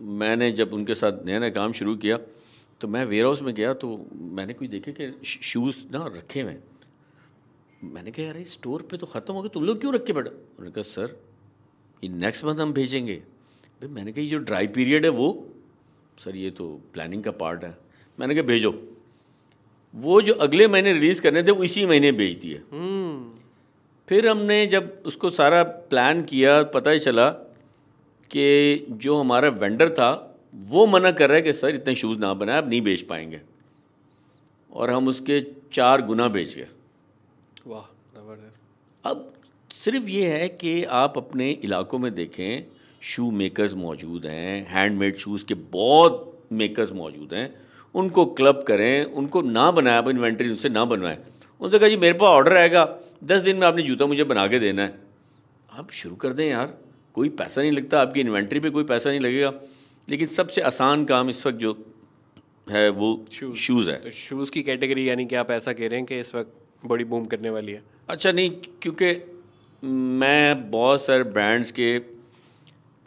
मैंने 0.00 0.50
जब 0.52 0.72
उनके 0.72 0.94
साथ 0.94 1.24
नया 1.26 1.38
नया 1.38 1.50
काम 1.50 1.72
शुरू 1.72 1.96
किया 1.96 2.18
तो 2.80 2.88
मैं 2.88 3.04
वेयर 3.06 3.24
हाउस 3.24 3.42
में 3.42 3.54
गया 3.54 3.72
तो 3.74 3.88
मैंने 4.14 4.54
कुछ 4.54 4.68
देखे 4.70 4.92
कि 4.92 5.12
शूज़ 5.24 5.82
ना 5.92 6.04
रखे 6.16 6.40
हुए 6.40 6.56
मैंने 7.84 8.10
कहा, 8.10 8.26
यार 8.26 8.42
स्टोर 8.44 8.82
पे 8.90 8.96
तो 8.96 9.06
ख़त्म 9.06 9.34
हो 9.34 9.42
गए 9.42 9.48
तुम 9.54 9.64
लोग 9.64 9.80
क्यों 9.80 9.94
रखे 9.94 10.12
बैठे? 10.12 10.30
उन्होंने 10.30 10.70
कहा, 10.70 10.82
सर, 10.82 11.16
ये 12.02 12.08
नेक्स्ट 12.10 12.44
मंथ 12.44 12.60
हम 12.60 12.72
भेजेंगे। 12.72 13.14
भाई, 13.14 13.88
मैंने 13.88 14.12
कहा, 14.12 14.22
ये 14.22 14.28
जो 14.28 14.38
ड्राई 14.38 14.66
पीरियड 14.76 15.04
है 15.04 15.10
वो 15.10 15.26
सर 16.18 16.36
ये 16.36 16.50
तो 16.50 16.80
प्लानिंग 16.92 17.22
का 17.24 17.30
पार्ट 17.30 17.64
है। 17.64 17.76
मैंने 18.20 18.34
कहा 18.34 18.42
भेजो। 18.42 18.70
वो 19.94 20.20
जो 20.22 20.34
अगले 20.34 20.68
महीने 20.68 20.92
रिलीज़ 20.92 21.20
करने 21.22 21.42
थे 21.42 21.50
वो 21.50 21.64
इसी 21.64 21.86
महीने 21.86 22.12
भेज 22.12 22.36
दिए। 22.36 22.62
हम्म। 22.72 23.40
फिर 24.08 24.28
हमने 24.28 24.66
जब 24.66 25.02
उसको 25.06 25.30
सारा 25.30 25.62
प्लान 25.62 26.22
किया 26.22 26.62
पता 26.62 26.90
ही 26.90 26.98
चला 26.98 27.28
कि 28.30 28.86
जो 28.90 29.16
हमारा 29.16 29.48
वेंडर 29.48 29.90
था 29.90 30.10
वो 30.54 30.86
मना 30.86 31.10
कर 31.10 31.28
रहा 31.28 31.36
है 31.36 31.42
कि 31.42 31.52
सर 31.52 31.74
इतने 31.74 31.94
शूज़ 31.94 32.18
ना 32.18 32.34
बनाए 32.34 32.58
अब 32.58 32.68
नहीं 32.68 32.80
बेच 32.82 33.02
पाएँगे। 33.02 33.40
और 34.72 34.90
हम 34.90 35.08
उसके 35.08 35.40
चार 35.72 36.02
गुना 36.02 36.28
बेच 36.28 36.54
गए। 36.54 36.68
वाह 37.66 37.84
अब 39.04 39.34
सिर्फ़ 39.70 40.06
ये 40.06 40.28
है 40.28 40.48
कि 40.48 40.84
आप 40.84 41.18
अपने 41.18 41.50
इलाकों 41.50 41.98
में 41.98 42.14
देखें 42.14 42.73
शू 43.04 43.30
मेकर्स 43.30 43.74
मौजूद 43.74 44.26
हैं 44.26 44.66
हैंडमेड 44.68 45.16
शूज़ 45.16 45.44
के 45.44 45.54
बहुत 45.54 46.46
मेकर्स 46.52 46.92
मौजूद 46.92 47.34
हैं। 47.34 47.54
उनको 47.94 48.24
क्लब 48.26 48.62
करें 48.62 49.04
उनको 49.04 49.42
ना 49.42 49.70
बनाए 49.70 49.94
आप 49.94 50.08
इन्वेंट्री 50.08 50.48
उनसे 50.50 50.68
ना 50.68 50.84
बनवाएँ। 50.84 51.18
उनसे 51.60 51.78
कहा 51.78 51.88
जी 51.88 51.96
मेरे 51.96 52.12
पास 52.12 52.28
ऑर्डर 52.28 52.56
आएगा। 52.56 52.98
दस 53.24 53.40
दिन 53.40 53.56
में 53.56 53.66
आपने 53.66 53.82
जूता 53.82 54.06
मुझे 54.06 54.24
बना 54.24 54.46
के 54.46 54.58
देना 54.58 54.82
है। 54.82 54.98
आप 55.72 55.90
शुरू 55.90 56.16
कर 56.16 56.32
दें 56.32 56.48
यार। 56.50 56.78
कोई 57.14 57.28
पैसा 57.28 57.60
नहीं 57.60 57.72
लगता 57.72 58.00
आपकी 58.00 58.20
इन्वेंट्री 58.20 58.60
पे 58.60 58.70
कोई 58.70 58.84
पैसा 58.84 59.10
नहीं 59.10 59.20
लगेगा। 59.20 59.52
लेकिन 60.08 60.26
सबसे 60.26 60.60
आसान 60.60 61.04
काम 61.04 61.30
इस 61.30 61.46
वक्त 61.46 61.58
जो 61.58 61.92
है 62.70 62.88
वो 62.88 63.24
शूज़ 63.32 63.90
है। 63.90 63.96
तो 63.96 64.10
शूज़ 64.10 64.50
की 64.50 64.62
कैटेगरी 64.62 65.08
यानी 65.08 65.26
कि 65.26 65.34
आप 65.34 65.50
ऐसा 65.50 65.72
कह 65.72 65.88
रहे 65.88 65.98
हैं 65.98 66.06
कि 66.06 66.20
इस 66.20 66.34
वक्त 66.34 66.52
बड़ी 66.86 67.04
बूम 67.04 67.24
करने 67.24 67.50
वाली 67.50 67.72
है। 67.72 67.82
अच्छा 68.08 68.32
नहीं 68.32 68.50
क्योंकि 68.50 69.40
मैं 70.18 70.70
बहुत 70.70 71.02
सारे 71.02 71.24
ब्रांड्स 71.24 71.70
के 71.70 72.13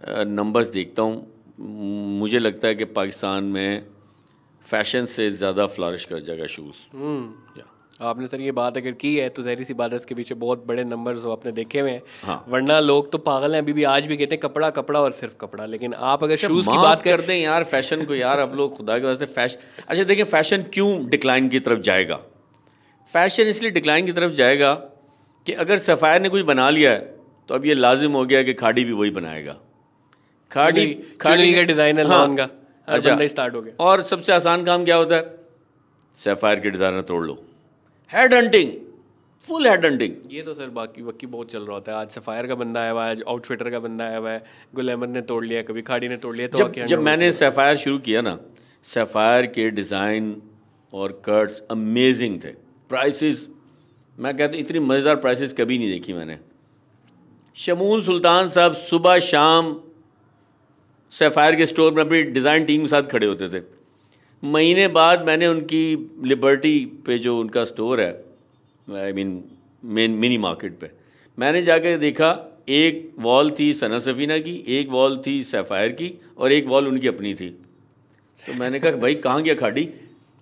नंबर्स 0.01 0.69
देखता 0.69 1.01
हूँ। 1.01 1.25
मुझे 2.19 2.39
लगता 2.39 2.67
है 2.67 2.75
कि 2.75 2.85
पाकिस्तान 2.93 3.43
में 3.45 3.85
फ़ैशन 4.65 5.05
से 5.07 5.29
ज़्यादा 5.31 5.65
फ्लारिश 5.67 6.05
कर 6.05 6.19
जाएगा 6.19 6.45
शूज़ 6.47 6.77
हम्म। 6.93 7.61
आपने 8.01 8.27
सर 8.27 8.41
ये 8.41 8.51
बात 8.51 8.75
अगर 8.77 8.91
की 8.93 9.15
है 9.15 9.27
तो 9.29 9.43
जहरी 9.43 9.63
सी 9.65 9.73
बात 9.73 9.91
है 9.91 9.97
इसके 9.97 10.15
पीछे 10.15 10.35
बहुत 10.35 10.65
बड़े 10.67 10.83
नंबर्स 10.83 11.23
हो 11.23 11.31
आपने 11.31 11.51
देखे 11.51 11.79
हुए 11.79 11.91
हैं। 11.91 12.01
हाँ। 12.23 12.43
वरना 12.49 12.79
लोग 12.79 13.11
तो 13.11 13.17
पागल 13.19 13.53
हैं 13.53 13.61
अभी 13.61 13.73
भी 13.73 13.83
आज 13.85 14.05
भी 14.05 14.17
कहते 14.17 14.35
हैं 14.35 14.39
कपड़ा 14.41 14.69
कपड़ा 14.71 15.01
और 15.01 15.11
सिर्फ़ 15.13 15.33
कपड़ा। 15.41 15.65
लेकिन 15.65 15.93
आप 15.93 16.23
अगर 16.23 16.35
शूज़ 16.37 16.69
की 16.69 16.77
बात 16.77 17.01
करते 17.03 17.33
हैं 17.33 17.39
यार 17.39 17.63
फ़ैशन 17.65 18.05
को 18.05 18.15
यार 18.15 18.39
अब 18.39 18.55
लोग 18.55 18.75
खुदा 18.77 18.97
के 18.99 19.05
वास्ते 19.05 19.25
फ़ैशन 19.27 19.83
अच्छा 19.87 20.03
देखिए 20.03 20.25
फ़ैशन 20.25 20.65
क्यों 20.73 20.89
डिक्लाइन 21.09 21.49
की 21.49 21.59
तरफ़ 21.59 21.79
जाएगा? 21.81 22.19
फ़ैशन 23.09 23.47
इसलिए 23.47 23.71
डिक्लाइन 23.71 24.05
की 24.05 24.11
तरफ़ 24.11 24.33
जाएगा 24.35 24.73
कि 25.47 25.53
अगर 25.55 25.77
सफ़ायर 25.79 26.21
ने 26.21 26.29
कुछ 26.29 26.41
बना 26.45 26.69
लिया 26.69 26.91
है 26.91 26.99
तो 27.49 27.55
अब 27.55 27.65
ये 27.65 27.73
लाजिम 27.75 28.11
हो 28.11 28.25
गया 28.25 28.43
कि 28.43 28.53
खाड़ी 28.55 28.83
भी 28.83 28.91
वही 28.93 29.11
बनाएगा। 29.11 29.57
खाड़ी 30.51 30.93
खाड़ी 31.21 31.53
का 31.53 31.63
डिज़ाइनर 31.63 32.05
हाँ, 32.07 32.35
का 32.35 32.49
अच्छा। 32.87 33.27
स्टार्ट 33.27 33.55
हो 33.55 33.61
गया। 33.61 33.73
और 33.81 34.01
सबसे 34.03 34.33
आसान 34.33 34.63
काम 34.65 34.85
क्या 34.85 34.95
होता 34.95 35.15
है? 35.15 35.35
सैफायर 36.15 36.59
के 36.59 36.69
डिज़ाइनर 36.69 37.01
तोड़ 37.03 37.23
लो। 37.25 37.37
Head 38.11 38.33
hunting 38.33 38.71
full 39.47 39.67
head 39.67 39.85
hunting 39.85 40.13
ये 40.31 40.41
तो 40.41 40.53
सर 40.53 40.69
बाकी 40.71 41.01
बाकी 41.03 41.27
बहुत 41.27 41.51
चल 41.51 41.61
रहा 41.61 41.73
होता 41.73 41.91
है। 41.91 41.97
आज 41.97 42.09
सफ़ायर 42.11 42.47
का 42.47 42.55
बंदा 42.55 42.81
आया 42.81 42.91
हुआ 42.91 43.05
है 43.05 43.11
आज 43.11 43.23
आउटफिटर 43.27 43.69
का 43.69 43.79
बंदा 43.79 44.05
आया 44.05 44.17
हुआ 44.17 44.31
है। 44.31 44.43
गुल 44.75 44.89
अहमद 44.89 45.09
ने 45.09 45.21
तोड़ 45.23 45.43
लिया 45.45 45.61
कभी 45.63 45.81
खाड़ी 45.83 46.07
ने 46.07 46.17
तोड़ 46.17 46.35
लिया 46.35 46.47
तो 46.47 46.57
जब, 46.57 46.85
जब 46.85 46.99
मैंने 47.01 47.31
सफ़ायर 47.33 47.77
शुरू 47.77 47.97
किया 47.99 48.21
ना 48.21 48.37
सफ़ायर 48.85 49.45
के 49.47 49.69
डिज़ाइन 49.71 50.35
और 50.93 51.21
कट्स 51.25 51.61
अमेजिंग 51.71 52.39
थे। 52.43 52.51
प्राइसेस 52.89 53.49
मैं 54.17 54.35
कहता 54.37 54.51
हूँ 54.51 54.59
इतनी 54.59 54.79
मज़ेदार 54.81 55.15
प्राइसेस 55.17 55.53
कभी 55.53 55.77
नहीं 55.77 55.89
देखी 55.89 56.13
मैंने। 56.13 56.37
शमून 57.57 58.01
सुल्तान 58.03 58.49
साहब 58.49 58.73
सुबह 58.81 59.19
शाम 59.21 59.75
सफ़ायर 61.13 61.55
के 61.55 61.65
स्टोर 61.65 61.93
में 61.93 62.03
अपनी 62.03 62.21
डिज़ाइन 62.23 62.65
टीम 62.65 62.81
के 62.81 62.87
साथ 62.87 63.03
खड़े 63.11 63.27
होते 63.27 63.49
थे। 63.49 63.61
महीने 64.43 64.87
बाद 64.89 65.25
मैंने 65.25 65.47
उनकी 65.47 65.81
लिबर्टी 66.25 66.79
पे 67.05 67.17
जो 67.19 67.37
उनका 67.39 67.63
स्टोर 67.65 68.01
है 68.01 68.11
I 68.97 69.13
mean 69.13 69.43
main 69.83 70.11
mini 70.15 70.37
market 70.39 70.77
पे 70.79 70.89
मैंने 71.37 71.61
जाकर 71.63 71.97
देखा 71.99 72.29
एक 72.69 73.13
वॉल 73.19 73.51
थी 73.59 73.73
सना 73.75 73.99
सफीना 74.01 74.37
की 74.39 74.53
एक 74.77 74.89
वॉल 74.89 75.17
थी 75.27 75.43
सफ़ायर 75.45 75.91
की 75.93 76.13
और 76.37 76.51
एक 76.51 76.67
वॉल 76.67 76.87
उनकी 76.87 77.07
अपनी 77.07 77.33
थी। 77.35 77.49
तो 78.39 78.53
मैंने 78.53 78.79
कहा 78.79 78.91
भाई 78.97 79.15
कहाँ 79.17 79.41
गया 79.41 79.55
खाड़ी? 79.55 79.85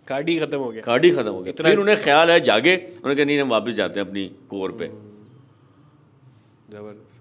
खाड़ी 0.08 0.38
ख़त्म 0.40 0.58
हो 0.58 0.70
गया। 0.72 0.82
खाड़ी 0.84 1.12
ख़त्म 1.12 1.32
हो 1.32 1.42
गया। 1.42 1.54
फिर 1.62 1.78
उन्हें 1.80 1.98
ख्याल 2.04 2.32
है 2.32 2.40
जागे 2.42 2.76
उन्होंने 2.76 3.16
कहा 3.16 3.26
नहीं 3.26 3.40
हम 3.40 3.50
वापस 3.50 3.74
जाते 3.74 4.00
हैं 4.00 4.08
अपनी 4.08 4.26
कोर 4.50 4.72
पे। 4.72 4.88
ज़बरदस्त 4.88 6.72
ज़बरदस्त। 6.72 7.15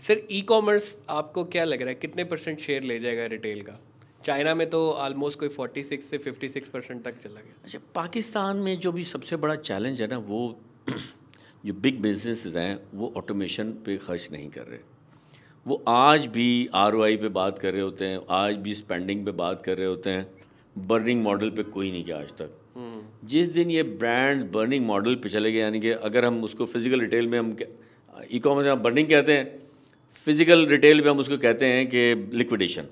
सर 0.00 0.22
ई 0.30 0.40
कॉमर्स 0.40 0.98
आपको 1.08 1.44
क्या 1.44 1.64
लग 1.64 1.80
रहा 1.80 1.88
है? 1.88 1.94
कितने 1.94 2.24
परसेंट 2.24 2.58
शेयर 2.58 2.82
ले 2.82 2.98
जाएगा 2.98 3.26
रिटेल 3.26 3.62
का? 3.62 3.80
चाइना 4.24 4.54
में 4.54 4.70
तो 4.70 4.90
ऑलमोस्ट 4.90 5.38
कोई 5.38 5.48
46 5.48 6.00
से 6.00 6.18
56 6.18 6.68
परसेंट 6.68 7.02
तक 7.04 7.18
चला 7.18 7.40
गया। 7.40 7.54
अच्छा 7.64 7.78
पाकिस्तान 7.94 8.56
में 8.56 8.78
जो 8.80 8.92
भी 8.92 9.04
सबसे 9.04 9.36
बड़ा 9.36 9.54
चैलेंज 9.54 10.02
है 10.02 10.08
ना 10.08 10.18
वो 10.18 10.58
जो 11.66 11.74
बिग 11.74 12.00
बिज़नेस 12.00 12.56
हैं 12.56 12.80
वो 12.94 13.12
ऑटोमेशन 13.16 13.70
पे 13.70 13.96
खर्च 13.96 14.28
नहीं 14.32 14.50
कर 14.50 14.62
रहे। 14.62 14.78
वो 15.66 15.84
आज 15.88 16.26
भी 16.26 16.68
आर 16.74 16.92
पे 16.96 17.28
बात 17.28 17.58
कर 17.58 17.72
रहे 17.72 17.82
होते 17.82 18.04
हैं 18.04 18.20
आज 18.30 18.54
भी 18.54 18.74
स्पेंडिंग 18.74 19.24
पे 19.24 19.32
बात 19.32 19.62
कर 19.62 19.78
रहे 19.78 19.86
होते 19.86 20.10
हैं। 20.10 20.26
बर्निंग 20.78 21.22
मॉडल 21.22 21.50
पे 21.50 21.62
कोई 21.62 21.90
नहीं 21.90 22.04
गया 22.04 22.18
आज 22.18 22.30
तक। 22.30 22.58
हम्म। 22.76 23.28
जिस 23.28 23.48
दिन 23.48 23.70
ये 23.70 23.82
ब्रांड्स 23.82 24.44
बर्निंग 24.44 24.86
मॉडल 24.86 25.14
पे 25.14 25.28
चले 25.28 25.52
गए 25.52 25.58
यानी 25.58 25.80
कि 25.80 25.90
अगर 25.90 26.24
हम 26.24 26.44
उसको 26.44 26.66
फ़िज़िकल 26.66 27.00
रिटेल 27.00 27.26
में 27.26 27.38
हम 27.38 27.56
ई 28.32 28.38
कॉमर्स 28.38 28.66
में 28.66 28.82
बर्निंग 28.82 29.08
कहते 29.08 29.36
हैं 29.36 29.60
फ़िज़िकल 30.26 30.66
रिटेल 30.66 31.02
में 31.02 31.10
हम 31.10 31.18
उसको 31.18 31.38
कहते 31.38 31.66
हैं 31.66 31.86
कि 31.86 32.28
लिक्विडेशन 32.32 32.86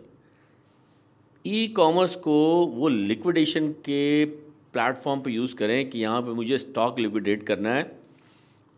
ई 1.46 1.66
कॉमर्स 1.68 2.14
को 2.14 2.66
वो 2.66 2.88
लिक्विडेशन 2.88 3.68
के 3.68 4.24
प्लेटफॉर्म 4.72 5.20
पे 5.20 5.30
यूज़ 5.30 5.54
करें 5.54 5.90
कि 5.90 5.98
यहाँ 5.98 6.22
पे 6.22 6.30
मुझे 6.30 6.58
स्टॉक 6.58 6.98
लिक्विडेट 6.98 7.42
करना 7.42 7.74
है 7.74 8.00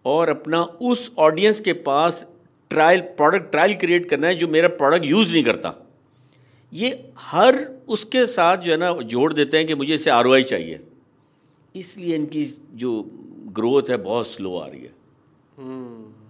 और 0.05 0.28
अपना 0.28 0.62
उस 0.62 1.12
ऑडियंस 1.18 1.61
के 1.61 1.72
पास 1.72 2.26
ट्रायल 2.70 3.00
प्रोडक्ट 3.00 3.50
ट्रायल 3.50 3.74
क्रिएट 3.74 4.09
करना 4.09 4.26
है 4.26 4.35
जो 4.35 4.48
मेरा 4.48 4.68
प्रोडक्ट 4.68 5.05
यूज़ 5.05 5.33
नहीं 5.33 5.44
करता. 5.44 5.74
ये 6.72 7.11
हर 7.18 7.57
उसके 7.88 8.26
साथ 8.26 8.57
जो 8.57 8.72
है 8.72 8.76
ना, 8.78 8.92
जोड़ 8.92 9.33
देते 9.33 9.57
हैं 9.57 9.66
कि 9.66 9.74
मुझे 9.74 9.94
इसे 9.94 10.11
आर 10.11 10.42
चाहिए. 10.42 10.81
इसलिए 11.76 12.14
इनकी 12.14 12.44
जो 12.74 13.11
ग्रोथ 13.48 13.90
है 13.90 13.96
बहुत 13.96 14.26
स्लो 14.26 14.57
आ 14.57 14.66
रही 14.66 14.81
है. 14.81 14.92
हम्म। 15.59 16.21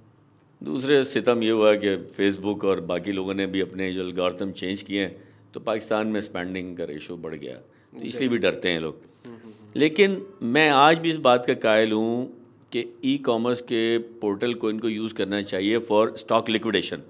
दूसरे 0.63 1.03
सितम 1.05 1.43
ये 1.43 1.51
हुआ 1.51 1.75
कि 1.75 1.97
फेसबुक 2.17 2.65
और 2.65 2.81
बाकी 2.81 3.13
लोगों 3.13 3.35
ने 3.35 3.47
भी 3.47 3.61
अपने 3.61 3.93
जो 3.93 4.03
अलगार्थम 4.03 4.51
चेंज 4.53 4.83
किए 4.83 5.01
हैं 5.01 5.23
तो 5.55 5.61
पाकिस्तान 5.61 6.07
में 6.07 6.21
स्पेंडिंग 6.21 6.77
का 6.77 6.85
रेशो 6.85 7.17
बढ़ 7.17 7.35
गया। 7.35 7.55
तो 7.55 8.03
इसलिए 8.03 8.29
भी 8.29 8.39
डरते 8.39 8.69
हैं 8.69 8.81
लोग। 8.81 9.01
हम्म, 9.27 9.37
हम्म, 9.37 9.73
लेकिन 9.77 10.27
मैं 10.43 10.69
आज 10.71 10.99
भी 10.99 11.11
इस 11.11 11.17
बात 11.17 11.47
का 11.47 11.55
कायल 11.65 11.93
हूँ 11.93 12.27
कि 12.73 12.85
ई 13.05 13.17
कॉमर्स 13.19 13.61
के 13.61 13.99
पोर्टल 14.21 14.55
को 14.55 14.71
इनको 14.71 14.89
यूज़ 14.89 15.15
करना 15.15 15.43
चाहिए 15.43 15.79
फॉर 15.89 16.15
स्टॉक 16.19 16.49
लिक्विडेशन 16.49 17.03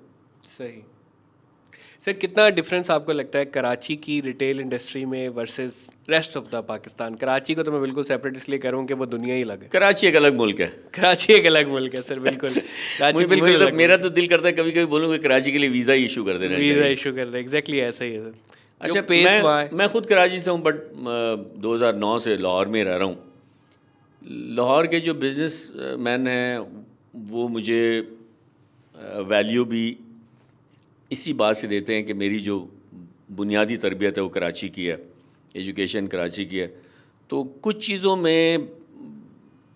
सही। 0.59 0.83
सर 2.03 2.13
कितना 2.13 2.49
डिफरेंस 2.51 2.91
आपको 2.91 3.13
लगता 3.13 3.39
है 3.39 3.45
कराची 3.47 3.95
की 3.97 4.21
रिटेल 4.21 4.61
इंडस्ट्री 4.61 5.05
में 5.05 5.29
versus 5.31 5.75
rest 6.11 6.37
of 6.37 6.45
the 6.53 6.63
Pakistan? 6.69 7.15
Karachi 7.15 7.55
को 7.55 7.63
तो 7.63 7.73
मैं 7.73 7.81
बिल्कुल 7.81 8.05
सेपरेट 8.05 8.37
इसलिए 8.37 8.59
कर 8.59 8.71
रहा 8.71 8.81
हूँ 8.81 8.87
कि 8.89 8.95
वो 8.95 9.07
दुनिया 9.07 9.35
ही 9.35 9.43
अलग 9.43 9.63
है। 9.63 9.69
कराची 9.69 10.07
एक 10.07 10.17
अलग 10.17 10.37
मुल्क 10.37 10.61
है। 10.61 10.67
कराची 10.95 11.33
एक 11.33 11.47
अलग 11.47 11.69
मुल्क 11.71 11.95
है 11.95 12.03
सर 12.03 12.19
बिल्कुल। 12.21 12.51
कराची 12.99 13.27
बिल्कुल 13.27 13.67
तो, 13.67 13.71
मेरा 13.77 13.97
तो 13.97 14.09
दिल 14.11 14.27
करता 14.29 14.49
है 14.49 14.53
कभी 14.55 14.73
कभी 14.73 14.85
बोलूँ 14.87 15.19
कराची 15.21 15.53
के 15.53 15.59
लिए 15.59 15.71
वीज़ा 15.71 15.95
इशू 16.09 16.25
कर 16.25 16.39
देना 16.39 16.57
वीज़ा 16.57 16.87
इशू 16.89 17.13
कर 17.13 17.29
दे। 17.29 17.39
एग्जैक्टली 17.39 17.81
ऐसा 17.83 18.05
ही 18.05 18.13
है 18.13 18.21
सर 18.21 18.35
अच्छा 18.81 19.01
मैं 19.09 19.69
मैं 19.73 19.89
खुद 19.89 20.07
कराची 20.07 20.39
से 20.41 20.51
हूँ 20.51 20.61
बट 20.63 20.85
दो 21.57 21.75
हज़ार 21.75 21.97
नौ 21.97 22.19
से 22.19 22.37
लाहौर 22.39 22.69
में 22.69 22.83
रह 22.85 22.97
रहा 22.97 23.07
हूँ। 23.07 23.19
लाहौर 24.57 24.87
के 24.87 25.01
जो 25.01 25.15
बिज़नेस 25.17 25.57
मैन 25.99 26.27
हैं 26.29 26.59
वो 27.31 27.49
मुझे 27.49 27.83
वैल्यू 29.29 29.65
भी 29.65 29.91
इसी 31.13 31.33
बात 31.33 31.57
से 31.57 31.69
देते 31.69 31.95
हैं 31.95 32.05
कि 32.07 32.15
मेरी 32.15 32.39
जो 32.41 32.59
बुनियादी 33.33 33.77
तरबियत 33.77 34.17
है 34.17 34.23
वो 34.23 34.29
कराची 34.29 34.69
की 34.69 34.85
है 34.87 34.99
एजुकेशन 35.57 36.07
कराची 36.07 36.45
की 36.47 36.59
है। 36.59 36.67
तो 37.31 37.43
कुछ 37.63 37.87
चीज़ों 37.87 38.17
में 38.17 38.69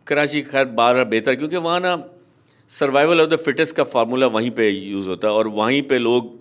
कराची 0.07 0.43
खैर 0.43 0.65
बार 0.79 1.05
बेहतर 1.05 1.35
क्योंकि 1.35 1.57
वहाँ 1.57 1.81
ना 1.81 1.97
सर्वाइवल 2.71 3.21
ऑफ़ 3.21 3.29
द 3.31 3.37
फिटेस्ट 3.37 3.77
का 3.77 3.85
फार्मूला 3.85 4.27
वहीं 4.27 4.51
पे 4.51 4.69
यूज़ 4.71 5.09
होता 5.09 5.29
है 5.29 5.35
और 5.35 5.49
वहीं 5.49 5.83
पे 5.83 5.99
लोग 5.99 6.35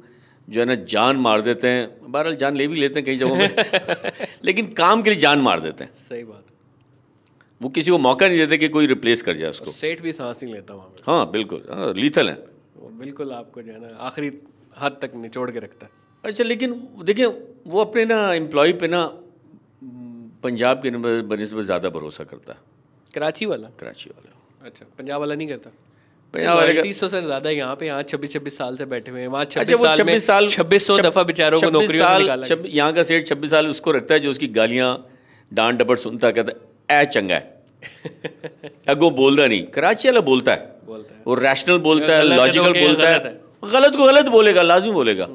जो 0.47 0.59
है 0.59 0.65
ना 0.65 0.75
जान 0.75 1.17
मार 1.17 1.41
देते 1.41 1.67
हैं। 1.67 2.11
बहरहाल 2.11 2.35
जान 2.35 2.55
ले 2.55 2.67
भी 2.67 2.79
लेते 2.79 2.99
हैं 2.99 3.05
कई 3.05 3.15
जगहों 3.15 3.35
में 3.35 3.55
लेकिन 4.45 4.67
काम 4.73 5.01
के 5.01 5.09
लिए 5.09 5.19
जान 5.19 5.39
मार 5.39 5.59
देते 5.59 5.83
हैं। 5.83 5.91
सही 6.09 6.23
बात। 6.23 6.43
वो 7.61 7.69
किसी 7.69 7.91
को 7.91 7.97
मौका 7.97 8.27
नहीं 8.27 8.37
देते 8.37 8.57
कि 8.57 8.67
कोई 8.69 8.87
रिप्लेस 8.87 9.21
कर 9.21 9.35
जाए 9.35 9.49
उसको। 9.49 9.71
सेठ 9.71 10.01
भी 10.01 10.13
सांस 10.13 10.43
नहीं 10.43 10.53
लेता 10.53 10.73
वहाँ 10.73 10.93
हाँ 11.07 11.31
बिल्कुल 11.31 11.63
हाँ 11.71 11.93
लीथल 11.93 12.29
है। 12.29 12.54
बिल्कुल 12.99 13.31
आपको 13.33 13.61
जो 13.61 13.71
है 13.73 13.79
ना 13.81 13.95
आखिरी 14.07 14.31
हद 14.77 14.97
तक 15.01 15.11
निचोड़ 15.15 15.49
के 15.51 15.59
रखता 15.59 15.85
है। 15.85 15.91
अच्छा 16.23 16.43
लेकिन 16.43 16.73
देखिए 17.03 17.25
वो 17.67 17.81
अपने 17.81 18.05
ना 18.05 18.17
एम्प्लॉय 18.33 18.73
पे 18.81 18.87
ना 18.87 19.01
पंजाब 20.43 20.81
के 20.83 20.91
नंबर 20.91 21.21
बनस्बत 21.31 21.63
ज़्यादा 21.65 21.89
भरोसा 21.89 22.23
करता 22.23 22.53
है। 22.53 22.59
कराची 23.13 23.45
वाला? 23.45 23.67
कराची 23.79 24.09
वाला। 24.09 24.67
अच्छा 24.67 24.85
पंजाब 24.97 25.19
वाला 25.21 25.35
नहीं 25.35 25.47
करता? 25.47 25.69
पंजाब 26.33 26.57
वाले 26.57 26.81
तीस 26.81 26.99
सौ 26.99 27.07
से 27.07 27.21
ज़्यादा 27.21 27.49
यहाँ 27.49 27.75
पे 27.75 27.85
यहाँ 27.85 28.03
छब्बीस 28.03 28.31
छब्बीस 28.33 28.57
साल 28.57 28.77
से 28.77 28.85
बैठे 28.85 29.11
हुए 29.11 29.21
हैं 29.21 29.27
वहाँ 29.27 29.45
अच्छा 29.45 29.63
छब्बीस 29.95 30.25
साल 30.27 30.49
छब्बीस 30.49 30.87
सौ 30.87 30.97
दफ़ा 30.99 31.23
बेचारों 31.23 31.61
को 31.61 31.69
नौकरी 31.69 32.69
यहाँ 32.69 32.91
का 32.93 33.03
सेठ 33.03 33.27
छब्बीस 33.27 33.51
साल 33.51 33.67
उसको 33.67 33.91
रखता 33.91 34.13
है 34.13 34.19
जो 34.19 34.29
उसकी 34.29 34.47
गालियाँ 34.59 34.89
डांट 35.51 35.79
डपट 35.81 35.97
सुनता 35.99 36.31
कहता 36.31 36.51
है 36.91 37.01
ऐ 37.01 37.05
चंगा 37.07 37.35
है। 37.35 37.53
अगो 38.89 39.09
बोलता 39.11 39.47
नहीं 39.47 39.63
कराची 39.73 40.07
वाला 40.07 40.21
बोलता 40.21 40.51
है। 40.51 40.74
वो 41.25 41.35
रैशनल 41.35 41.77
बोलता 41.85 42.15
है 42.15 42.23
लॉजिकल 42.25 42.73
तो 42.73 42.79
बोलता 42.79 43.09
है। 43.09 43.19
गलत 43.71 43.95
को 43.95 44.05
गलत 44.05 44.27
बोलेगा 44.29 44.61
लाजमी 44.61 44.91
बोलेगा। 44.91 45.27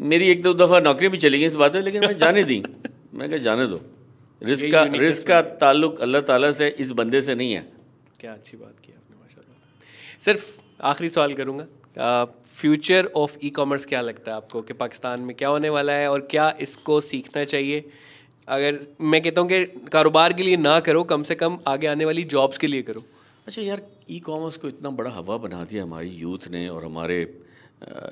मेरी 0.00 0.28
एक 0.30 0.42
दो 0.42 0.52
दफ़ा 0.54 0.80
नौकरी 0.80 1.08
भी 1.08 1.18
चली 1.18 1.38
गई 1.38 1.46
इस 1.46 1.54
बात 1.56 1.74
में 1.74 1.82
लेकिन 1.82 2.06
मैं 2.06 2.16
जाने 2.18 2.44
दी। 2.44 2.62
मैं 3.14 3.28
क्या 3.28 3.38
जाने 3.40 3.66
दो। 3.66 3.80
रिस्क 4.42 4.70
का 4.72 4.82
रिस्क 4.94 5.26
का 5.26 5.40
ताल्लुक 5.60 6.00
अल्लाह 6.00 6.20
ताला 6.22 6.50
से 6.52 6.68
इस 6.78 6.90
बंदे 6.92 7.20
से 7.20 7.34
नहीं 7.34 7.52
है। 7.52 7.66
क्या 8.20 8.32
अच्छी 8.32 8.56
बात 8.56 8.74
की 8.84 8.92
आपने 8.92 9.16
माशाल्लाह। 9.16 10.24
सिर्फ़ 10.24 10.44
आखिरी 10.84 11.08
सवाल 11.08 11.34
करूँगा। 11.34 12.24
फ्यूचर 12.56 13.10
ऑफ़ 13.16 13.36
ई 13.44 13.50
कॉमर्स 13.50 13.86
क्या 13.86 14.00
लगता 14.00 14.30
है 14.30 14.36
आपको 14.36 14.62
कि 14.62 14.74
पाकिस्तान 14.74 15.20
में 15.20 15.34
क्या 15.36 15.48
होने 15.48 15.68
वाला 15.70 15.92
है 15.92 16.10
और 16.10 16.20
क्या 16.30 16.54
इसको 16.60 17.00
सीखना 17.00 17.44
चाहिए? 17.44 17.84
अगर 18.48 18.78
मैं 19.00 19.20
कहता 19.22 19.40
हूँ 19.40 19.48
कि 19.48 19.88
कारोबार 19.92 20.32
के 20.32 20.42
लिए 20.42 20.56
ना 20.56 20.78
करो 20.80 21.02
कम 21.04 21.22
से 21.22 21.34
कम 21.34 21.58
आगे 21.66 21.86
आने 21.86 22.04
वाली 22.04 22.24
जॉब्स 22.34 22.58
के 22.58 22.66
लिए 22.66 22.82
करो। 22.82 23.04
अच्छा 23.46 23.62
यार 23.62 23.82
ई 24.10 24.18
कॉमर्स 24.20 24.56
को 24.56 24.68
इतना 24.68 24.90
बड़ा 24.90 25.10
हवा 25.10 25.36
बना 25.38 25.64
दिया 25.64 25.82
हमारी 25.82 26.08
यूथ 26.10 26.48
ने 26.50 26.68
और 26.68 26.84
हमारे 26.84 27.18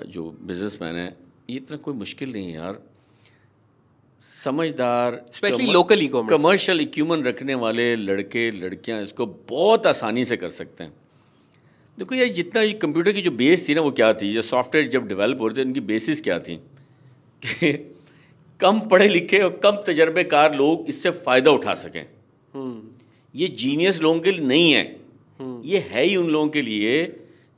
जो 0.09 0.31
बिजनेसमैन 0.43 0.97
हैं 0.97 1.17
ये 1.51 1.57
इतना 1.57 1.77
कोई 1.77 1.95
मुश्किल 1.95 2.33
नहीं 2.33 2.47
है 2.47 2.53
यार। 2.53 2.79
समझदार 4.21 5.21
specially 5.35 5.73
local 5.73 6.03
e 6.03 6.07
commerce 6.09 6.31
commercial 6.31 6.81
इक्यूमन 6.81 7.25
रखने 7.25 7.55
वाले 7.55 7.95
लड़के 7.97 8.51
लड़कियाँ 8.51 9.03
इसको 9.03 9.27
बहुत 9.51 9.87
आसानी 9.87 10.25
से 10.25 10.37
कर 10.37 10.49
सकते 10.51 10.85
हैं। 10.85 10.93
देखो 11.99 12.15
यार 12.15 12.29
जितना 12.39 12.63
ये 12.63 12.73
कंप्यूटर 12.85 13.13
की 13.13 13.23
जो 13.23 13.31
बेस 13.33 13.69
थी 13.69 13.75
ना 13.75 13.81
वो 13.81 13.91
क्या 13.91 14.13
थी? 14.13 14.33
जो 14.33 14.43
सॉफ्टवेयर 14.43 14.89
जब 14.91 15.07
डेवलप 15.09 15.41
हो 15.41 15.47
रहे 15.49 15.59
थे 15.59 15.67
उनकी 15.67 15.81
बेसिस 15.93 16.21
क्या 16.21 16.39
थी? 16.39 16.57
कि 17.43 17.73
कम 18.61 18.81
पढ़े 18.89 19.09
लिखे 19.09 19.39
और 19.39 19.61
कम 19.63 19.83
तजर्बेकार 19.87 20.55
लोग 20.55 20.89
इससे 20.89 21.11
फ़ायदा 21.11 21.51
उठा 21.51 21.75
सकें। 21.75 22.05
हम्म। 22.55 22.83
ये 23.35 23.49
जीनियस 23.61 24.01
लोगों 24.03 24.21
के 24.21 24.33
लिए 24.33 24.47
नहीं 24.47 24.73
है। 24.73 25.04
ये 25.41 25.79
है 25.91 26.03
ही 26.05 26.17
उन 26.17 26.29
लोगों 26.31 26.49
के 26.49 26.63
लिए 26.63 26.93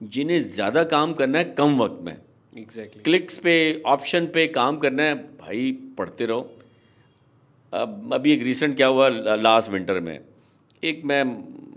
जिन्हें 0.05 0.43
ज़्यादा 0.45 0.83
काम 0.87 1.13
करना 1.15 1.39
है 1.39 1.45
कम 1.55 1.79
वक्त 1.79 1.99
में। 2.03 2.17
एग्जैक्टली 2.53 3.03
क्लिक्स 3.03 3.37
पे 3.39 3.83
ऑप्शन 3.87 4.27
पे 4.35 4.47
काम 4.49 4.77
करना 4.79 5.03
है 5.03 5.15
भाई 5.15 5.71
पढ़ते 5.99 6.27
रहो। 6.27 6.51
अब 7.73 8.11
अभी 8.15 8.33
एक 8.33 8.43
रिसेंट 8.43 8.77
क्या 8.77 8.87
हुआ 8.87 9.09
लास्ट 9.09 9.71
विंटर 9.71 10.01
में। 10.01 10.19
एक 10.83 11.03
मैं 11.05 11.23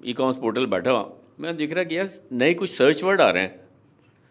ई 0.05 0.13
कॉमर्स 0.13 0.37
पोर्टल 0.37 0.65
बैठा 0.67 0.91
हुआ 0.91 1.09
मैं 1.39 1.55
देख 1.57 1.73
रहा 1.73 1.83
कि 1.83 1.97
यार 1.97 2.09
नए 2.33 2.53
कुछ 2.53 2.69
सर्च 2.71 3.03
वर्ड 3.03 3.21
आ 3.21 3.29
रहे 3.29 3.43
हैं। 3.43 3.59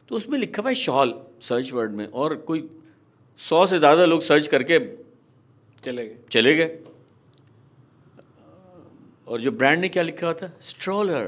तो 0.08 0.16
उसमें 0.16 0.38
लिखा 0.38 0.62
हुआ 0.62 0.70
है 0.70 0.74
शॉल 0.76 1.14
सर्च 1.42 1.72
वर्ड 1.72 1.92
में 1.92 2.06
और 2.06 2.34
कोई 2.48 2.68
सौ 3.40 3.64
से 3.66 3.78
ज़्यादा 3.78 4.04
लोग 4.04 4.22
सर्च 4.22 4.46
करके 4.46 4.78
चले 5.84 6.06
गए। 6.06 6.16
चले 6.30 6.54
गए। 6.56 6.78
और 9.26 9.40
जो 9.40 9.50
ब्रांड 9.52 9.80
ने 9.80 9.88
क्या 9.88 10.02
लिखा 10.02 10.26
हुआ 10.26 10.34
था? 10.34 10.52
स्ट्रोलर 10.60 11.26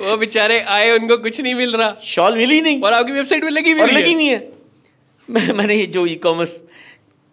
वो 0.00 0.16
बेचारे 0.16 0.60
आए 0.60 0.90
उनको 0.98 1.16
कुछ 1.18 1.40
नहीं 1.40 1.54
मिल 1.54 1.76
रहा। 1.76 1.94
शॉल 2.02 2.36
मिली 2.38 2.60
नहीं। 2.60 2.80
और 2.82 2.92
आपकी 2.92 3.12
वेबसाइट 3.12 3.44
में 3.44 3.50
लगी 3.50 3.74
भी 3.74 3.80
लगी 3.82 4.14
नहीं 4.14 4.28
है। 4.28 4.52
मैं 5.28 5.52
मैंने 5.52 5.74
ये 5.74 5.86
जो 5.86 6.06
ई 6.06 6.14
कॉमर्स 6.14 6.62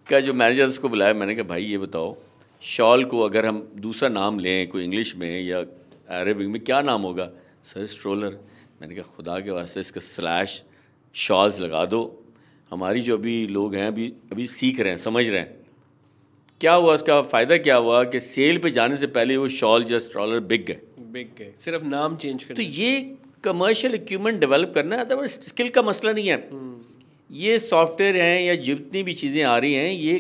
का 0.07 0.19
जो 0.19 0.33
मैनेजर 0.33 0.65
उसको 0.65 0.89
बुलाया 0.89 1.13
मैंने 1.13 1.35
कहा 1.35 1.43
भाई 1.43 1.63
ये 1.63 1.77
बताओ 1.77 2.15
शॉल 2.63 3.05
को 3.05 3.19
अगर 3.19 3.45
हम 3.45 3.71
दूसरा 3.75 4.09
नाम 4.09 4.39
लें 4.39 4.67
कोई 4.67 4.83
इंग्लिश 4.83 5.15
में 5.15 5.41
या 5.41 5.59
अरेबिक 6.19 6.47
में 6.47 6.61
क्या 6.63 6.81
नाम 6.81 7.01
होगा? 7.01 7.29
सर 7.63 7.85
स्ट्रोलर 7.85 8.39
मैंने 8.81 8.95
कहा 8.95 9.13
खुदा 9.15 9.39
के 9.39 9.51
वास्ते 9.51 9.79
इसका 9.79 10.01
स्लैश 10.01 10.63
शॉल्स 11.15 11.59
लगा 11.59 11.85
दो। 11.85 12.23
हमारी 12.71 13.01
जो 13.01 13.17
अभी 13.17 13.47
लोग 13.47 13.75
हैं 13.75 13.87
अभी 13.87 14.13
अभी 14.31 14.47
सीख 14.47 14.79
रहे 14.79 14.89
हैं 14.89 14.97
समझ 14.97 15.27
रहे 15.29 15.39
हैं। 15.39 15.61
क्या 16.62 16.74
हुआ 16.74 16.93
उसका? 16.93 17.21
फ़ायदा 17.24 17.58
क्या 17.58 17.76
हुआ 17.78 18.04
कि 18.06 18.19
सेल 18.19 18.58
पे 18.58 18.69
जाने 18.71 18.97
से 18.97 19.08
पहले 19.10 19.38
वो 19.38 19.47
शॉल 19.50 19.86
या 19.91 20.00
स्ट्रॉलर 20.00 20.39
बिक 20.41 20.65
गए। 20.65 20.80
बिग 21.13 21.30
गए। 21.38 21.52
सिर्फ़ 21.60 21.84
नाम 21.86 22.15
चेंज 22.15 22.43
कर 22.43 22.54
तो 22.54 22.62
ये 22.62 23.00
कमर्शियल 23.43 23.95
इक्विपमेंट 23.95 24.39
डेवलप 24.39 24.71
करना 24.76 24.95
है 24.95 25.06
अदरवाइज़ 25.06 25.39
स्किल 25.43 25.69
का 25.69 25.82
मसला 25.82 26.12
नहीं 26.12 26.28
है। 26.28 26.50
ये 27.30 27.58
सॉफ्टवेयर 27.60 28.17
हैं 28.17 28.41
या 28.41 28.56
जितनी 28.62 29.04
भी 29.04 29.13
चीज़ें 29.13 29.43
आ 29.43 29.58
रही 29.58 29.74
हैं 29.74 29.91
ये 29.91 30.19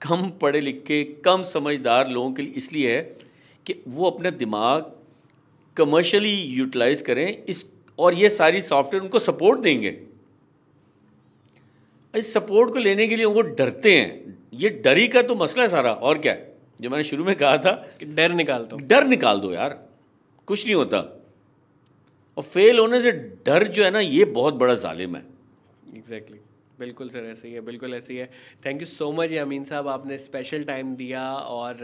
कम 0.00 0.28
पढ़े 0.40 0.60
लिखे 0.60 1.02
कम 1.24 1.42
समझदार 1.44 2.08
लोगों 2.10 2.32
के 2.32 2.42
लिए 2.42 2.52
इसलिए 2.56 2.94
है 2.94 3.00
कि 3.66 3.74
वो 3.88 4.10
अपना 4.10 4.30
दिमाग 4.36 4.92
कमर्शियली 5.76 6.34
यूटिलाइज 6.52 7.02
करें 7.02 7.26
इस 7.26 7.64
और 7.98 8.14
ये 8.14 8.28
सारी 8.30 8.60
सॉफ्टवेयर 8.62 9.02
उनको 9.02 9.18
सपोर्ट 9.20 9.60
देंगे। 9.60 9.98
इस 12.14 12.32
सपोर्ट 12.34 12.72
को 12.72 12.78
लेने 12.80 13.06
के 13.08 13.16
लिए 13.16 13.24
वो 13.26 13.42
डरते 13.42 13.96
हैं 13.96 14.36
ये 14.52 14.68
डरी 14.68 15.08
का 15.08 15.22
तो 15.22 15.34
मसला 15.34 15.62
है 15.62 15.68
सारा 15.68 15.92
और 15.92 16.18
क्या 16.18 16.32
है? 16.32 16.56
जो 16.80 16.90
मैंने 16.90 17.04
शुरू 17.04 17.24
में 17.24 17.36
कहा 17.36 17.58
था 17.58 17.72
कि 17.98 18.04
डर 18.04 18.32
निकाल 18.32 18.64
दो। 18.64 18.76
डर 18.76 19.04
निकाल 19.04 19.40
दो 19.40 19.52
यार 19.52 19.88
कुछ 20.46 20.64
नहीं 20.64 20.74
होता। 20.74 20.98
और 22.36 22.42
फेल 22.42 22.78
होने 22.78 23.02
से 23.02 23.12
डर 23.46 23.68
जो 23.68 23.84
है 23.84 23.90
ना 23.90 24.00
ये 24.00 24.24
बहुत 24.24 24.54
बड़ा 24.54 24.74
जालिम 24.74 25.16
है। 25.16 25.22
एग्जैक्टली 25.96 26.38
बिल्कुल 26.78 27.08
सर 27.08 27.24
ऐसे 27.30 27.48
ही 27.48 27.54
है 27.54 27.60
बिल्कुल 27.60 27.94
ऐसे 27.94 28.12
ही 28.12 28.18
है। 28.18 28.26
Thank 28.66 28.80
you 28.80 28.86
so 28.86 29.10
much 29.12 29.32
Amin 29.36 29.64
साहब 29.64 29.88
आपने 29.88 30.18
स्पेशल 30.18 30.64
टाइम 30.64 30.94
दिया 30.96 31.22
और 31.54 31.80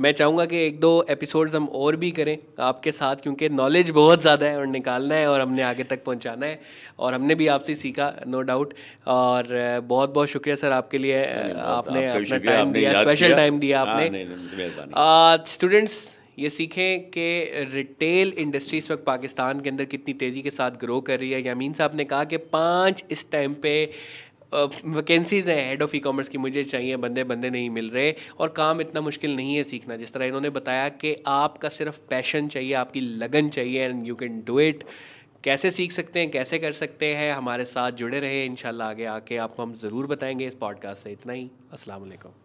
मैं 0.00 0.12
चाहूँगा 0.12 0.46
कि 0.46 0.64
एक 0.66 0.80
दो 0.80 0.90
एपिसोड्स 1.10 1.54
हम 1.54 1.68
और 1.80 1.96
भी 1.96 2.10
करें 2.10 2.36
आपके 2.60 2.92
साथ 2.92 3.22
क्योंकि 3.22 3.48
नॉलेज 3.50 3.90
बहुत 3.90 4.22
ज़्यादा 4.22 4.46
है 4.46 4.58
और 4.58 4.66
निकालना 4.68 5.14
है 5.14 5.28
और 5.30 5.40
हमने 5.40 5.62
आगे 5.62 5.84
तक 5.84 6.04
पहुँचाना 6.04 6.46
है 6.46 6.60
और 6.98 7.14
हमने 7.14 7.34
भी 7.34 7.46
आपसे 7.48 7.74
सीखा 7.74 8.12
नो 8.26 8.40
डाउट 8.50 8.74
और 9.08 9.48
बहुत 9.84 10.14
बहुत 10.14 10.28
शुक्रिया 10.28 10.56
सर 10.56 10.72
आपके 10.72 10.98
लिए 10.98 11.22
आपने 11.68 12.06
अपना 12.08 12.38
टाइम 12.50 12.72
दिया 12.72 13.00
स्पेशल 13.02 13.34
टाइम 13.34 13.58
दिया 13.60 13.84
हाँ, 13.84 13.96
आपने। 13.96 15.52
स्टूडेंट्स 15.52 16.02
ये 16.38 16.48
सीखें 16.50 17.10
कि 17.10 17.24
रिटेल 17.72 18.32
इंडस्ट्री 18.38 18.78
इस 18.78 18.90
वक्त 18.90 19.04
पाकिस्तान 19.06 19.60
के 19.60 19.70
अंदर 19.70 19.84
कितनी 19.84 20.14
तेज़ी 20.14 20.40
के 20.42 20.50
साथ 20.50 20.70
ग्रो 20.80 21.00
कर 21.00 21.18
रही 21.18 21.30
है। 21.30 21.42
यामीन 21.42 21.72
साहब 21.72 21.94
ने 21.96 22.04
कहा 22.04 22.24
कि 22.24 22.36
पाँच 22.54 23.04
इस 23.10 23.30
टाइम 23.32 23.54
पे 23.62 23.74
वैकेंसीज़ 24.54 25.50
हैं 25.50 25.68
हेड 25.68 25.82
ऑफ़ 25.82 25.96
ई 25.96 25.98
कॉमर्स 26.00 26.28
की, 26.28 26.38
मुझे 26.38 26.64
चाहिए, 26.64 26.96
बंदे 26.96 27.24
बंदे 27.24 27.50
नहीं 27.50 27.70
मिल 27.70 27.90
रहे 27.90 28.14
और 28.38 28.48
काम 28.48 28.80
इतना 28.80 29.00
मुश्किल 29.00 29.36
नहीं 29.36 29.56
है 29.56 29.62
सीखना। 29.64 29.96
जिस 29.96 30.12
तरह 30.12 30.26
इन्होंने 30.26 30.50
बताया 30.50 30.88
कि 30.88 31.16
आपका 31.26 31.68
सिर्फ़ 31.70 31.98
पैशन 32.10 32.48
चाहिए, 32.48 32.72
आपकी 32.74 33.00
लगन 33.00 33.48
चाहिए 33.48 33.84
and 33.84 34.06
you 34.06 34.14
can 34.14 34.42
do 34.46 34.60
it 34.60 34.84
कैसे 35.44 35.70
सीख 35.70 35.92
सकते 35.92 36.20
हैं, 36.20 36.30
कैसे 36.30 36.58
कर 36.58 36.72
सकते 36.72 37.14
हैं, 37.14 37.32
हमारे 37.32 37.64
साथ 37.64 37.92
जुड़े 37.92 38.20
रहे। 38.20 38.44
इंशाल्लाह 38.44 38.88
आगे 38.90 39.04
आके 39.16 39.36
आपको 39.38 39.62
हम 39.62 39.74
ज़रूर 39.74 40.06
बताएँगे 40.06 40.46
इस 40.46 40.54
पॉडकास्ट 40.54 41.04
से। 41.04 41.12
इतना 41.12 41.32
ही। 41.32 41.50
अस्सलाम 41.72 42.00
वालेकुम 42.00 42.43